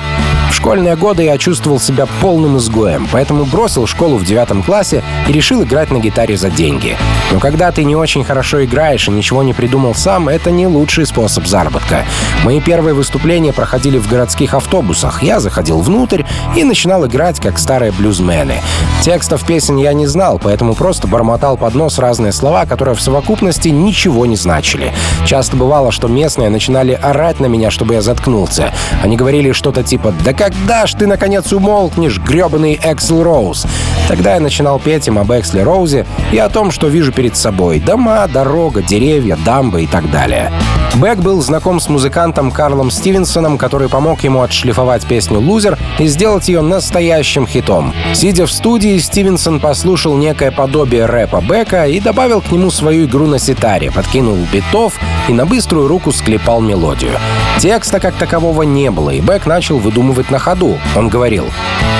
В 0.51 0.55
школьные 0.55 0.97
годы 0.97 1.23
я 1.23 1.39
чувствовал 1.39 1.79
себя 1.79 2.07
полным 2.21 2.59
изгоем, 2.59 3.09
поэтому 3.11 3.45
бросил 3.45 3.87
школу 3.87 4.17
в 4.17 4.25
девятом 4.25 4.65
классе 4.65 4.90
и 4.93 5.33
решил 5.33 5.63
играть 5.63 5.91
на 5.91 5.99
гитаре 5.99 6.37
за 6.37 6.51
деньги. 6.51 6.97
Но 7.33 7.39
когда 7.39 7.71
ты 7.71 7.85
не 7.85 7.97
очень 7.97 8.25
хорошо 8.25 8.65
играешь 8.65 9.09
и 9.09 9.11
ничего 9.11 9.43
не 9.43 9.53
придумал 9.53 9.95
сам, 9.95 10.29
это 10.29 10.51
не 10.51 10.67
лучший 10.67 11.07
способ 11.07 11.47
заработка. 11.47 12.05
Мои 12.45 12.61
первые 12.61 12.95
выступления 12.95 13.53
проходили 13.53 13.99
в 13.99 14.09
городских 14.09 14.55
автобусах. 14.55 15.23
Я 15.23 15.41
заходил 15.41 15.81
внутрь 15.81 16.25
и 16.57 16.65
начинал 16.65 17.07
играть, 17.07 17.41
как 17.41 17.59
старые 17.59 17.93
блюзмены. 17.93 18.55
Текстов 19.03 19.47
песен 19.47 19.77
я 19.77 19.93
не 19.93 20.07
знал, 20.07 20.41
поэтому 20.43 20.75
просто 20.75 21.07
бормотал 21.07 21.57
под 21.57 21.75
нос 21.75 21.99
разные 21.99 22.33
слова, 22.33 22.67
которые 22.67 22.95
в 22.95 23.01
совокупности 23.01 23.69
ничего 23.69 24.27
не 24.27 24.37
значили. 24.37 24.93
Часто 25.27 25.57
бывало, 25.57 25.93
что 25.93 26.09
местные 26.09 26.51
начинали 26.51 26.93
орать 26.93 27.41
на 27.41 27.47
меня, 27.47 27.71
чтобы 27.71 27.95
я 27.95 28.03
заткнулся. 28.03 28.73
Они 29.03 29.17
говорили 29.17 29.53
что-то 29.53 29.83
типа 29.83 30.13
«Да 30.25 30.33
когда 30.33 30.87
ж 30.87 30.95
ты, 30.95 31.07
наконец, 31.07 31.53
умолкнешь, 31.53 32.19
гребаный 32.19 32.81
Эксел 32.83 33.23
Роуз?» 33.23 33.67
Тогда 34.09 34.35
я 34.35 34.41
начинал 34.41 34.80
петь 34.81 35.07
им 35.07 35.19
об 35.19 35.31
Эксле 35.33 35.63
Роузе 35.63 36.07
и 36.33 36.39
о 36.39 36.49
том, 36.49 36.71
что 36.71 36.89
вижу 36.89 37.13
перед 37.13 37.37
собой. 37.37 37.79
Дома, 37.81 38.27
дорога, 38.27 38.83
деревья, 38.83 39.37
дамбы 39.45 39.83
и 39.83 39.87
так 39.87 40.11
далее. 40.11 40.51
Бэк 40.97 41.19
был 41.19 41.41
знаком 41.41 41.79
с 41.79 41.89
музыкантом 41.89 42.51
Карлом 42.51 42.91
Стивенсоном, 42.91 43.59
который 43.59 43.89
помог 43.89 44.25
ему 44.25 44.43
отшлифовать 44.43 45.07
песню 45.07 45.39
«Лузер» 45.39 45.79
и 45.99 46.07
сделать 46.07 46.49
ее 46.49 46.63
настоящим 46.63 47.47
хитом. 47.47 47.95
Сидя 48.13 48.47
в 48.47 48.53
студии, 48.53 48.99
Стивенсон 48.99 49.61
послушал 49.61 50.17
некое 50.17 50.51
подобие 50.51 51.07
рэпа 51.07 51.43
Бека 51.49 51.87
и 51.87 52.01
добавил 52.01 52.41
к 52.41 52.51
нему 52.51 52.71
свою 52.71 53.07
игру 53.07 53.27
на 53.27 53.39
ситаре, 53.39 53.93
подкинул 53.93 54.37
битов 54.53 54.95
и 55.29 55.33
на 55.33 55.47
быструю 55.47 55.87
руку 55.87 56.11
склепал 56.11 56.61
мелодию. 56.61 57.13
Текста 57.59 58.01
как 58.01 58.15
такового 58.15 58.63
не 58.63 58.91
было, 58.91 59.11
и 59.11 59.21
Бек 59.21 59.47
начал 59.47 59.79
выдумывать 59.79 60.31
на 60.31 60.39
ходу. 60.39 60.77
Он 60.97 61.09
говорил, 61.09 61.47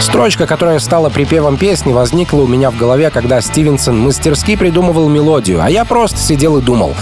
«Строчка, 0.01 0.47
которая 0.47 0.79
стала 0.79 1.11
припевом 1.11 1.57
песни, 1.57 1.93
возникла 1.93 2.41
у 2.41 2.47
меня 2.47 2.71
в 2.71 2.77
голове, 2.77 3.11
когда 3.11 3.41
Стивенсон 3.41 3.99
мастерски 3.99 4.57
придумывал 4.57 5.09
мелодию, 5.09 5.63
а 5.63 5.71
я 5.71 5.85
просто 5.85 6.19
сидел 6.19 6.57
и 6.57 6.63
думал, 6.63 6.95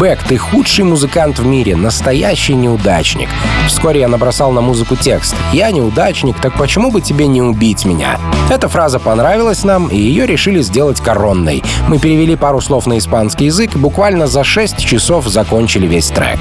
Бек, 0.00 0.22
ты 0.22 0.36
худший 0.36 0.84
музыкант 0.84 1.38
в 1.38 1.46
мире, 1.46 1.74
настоящий 1.74 2.54
неудачник. 2.54 3.28
Вскоре 3.66 4.00
я 4.00 4.08
набросал 4.08 4.52
на 4.52 4.60
музыку 4.60 4.94
текст. 4.94 5.34
Я 5.52 5.70
неудачник, 5.70 6.38
так 6.38 6.56
почему 6.58 6.90
бы 6.90 7.00
тебе 7.00 7.26
не 7.26 7.40
убить 7.40 7.84
меня? 7.84 8.18
Эта 8.50 8.68
фраза 8.68 8.98
понравилась 8.98 9.64
нам, 9.64 9.88
и 9.88 9.96
ее 9.96 10.26
решили 10.26 10.60
сделать 10.60 11.00
коронной. 11.00 11.62
Мы 11.88 11.98
перевели 11.98 12.36
пару 12.36 12.60
слов 12.60 12.86
на 12.86 12.98
испанский 12.98 13.46
язык 13.46 13.74
и 13.74 13.78
буквально 13.78 14.26
за 14.26 14.44
6 14.44 14.84
часов 14.84 15.26
закончили 15.28 15.86
весь 15.86 16.08
трек. 16.08 16.38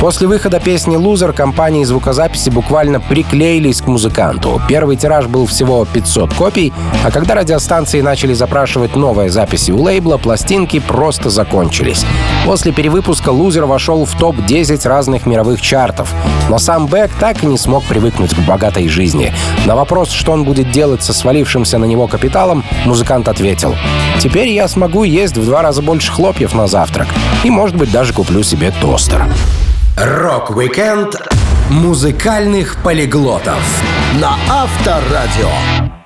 После 0.00 0.26
выхода 0.26 0.60
песни 0.60 0.96
«Лузер» 0.96 1.32
компании 1.32 1.84
звукозаписи 1.84 2.50
буквально 2.50 3.00
приклеились 3.00 3.80
к 3.80 3.86
музыканту. 3.86 4.60
Первый 4.68 4.96
тираж 4.96 5.26
был 5.26 5.46
всего 5.46 5.86
500 5.86 6.34
копий, 6.34 6.72
а 7.04 7.10
когда 7.10 7.34
радиостанции 7.34 8.02
начали 8.02 8.34
запрашивать 8.34 8.96
новые 8.96 9.30
записи 9.30 9.70
у 9.70 9.82
лейбла, 9.82 10.18
пластинки 10.18 10.78
просто 10.78 11.30
закончились. 11.30 12.04
После 12.44 12.72
перевыпуска 12.72 13.30
«Лузер» 13.30 13.64
вошел 13.64 14.04
в 14.04 14.14
топ-10 14.18 14.86
разных 14.86 15.24
мировых 15.24 15.62
чартов. 15.62 16.12
Но 16.50 16.58
сам 16.58 16.86
Бек 16.86 17.10
так 17.18 17.42
и 17.42 17.46
не 17.46 17.56
смог 17.56 17.82
привыкнуть 17.84 18.34
к 18.34 18.38
богатой 18.40 18.88
жизни. 18.88 19.32
На 19.64 19.74
вопрос, 19.74 20.10
что 20.10 20.32
он 20.32 20.44
будет 20.44 20.70
делать 20.70 21.02
со 21.02 21.14
свалившимся 21.14 21.78
на 21.78 21.86
него 21.86 22.08
капиталом, 22.08 22.62
музыкант 22.84 23.28
ответил. 23.28 23.74
«Теперь 24.20 24.48
я 24.48 24.68
смогу 24.68 25.04
есть 25.04 25.38
в 25.38 25.46
два 25.46 25.62
раза 25.62 25.80
больше 25.80 26.12
хлопьев 26.12 26.54
на 26.54 26.66
завтрак. 26.66 27.08
И, 27.42 27.50
может 27.50 27.76
быть, 27.76 27.90
даже 27.90 28.12
куплю 28.12 28.42
себе 28.42 28.72
тостер». 28.82 29.26
Рок-викенд 29.96 31.14
музыкальных 31.70 32.82
полиглотов 32.82 33.62
на 34.20 34.36
Авторадио. 34.50 36.03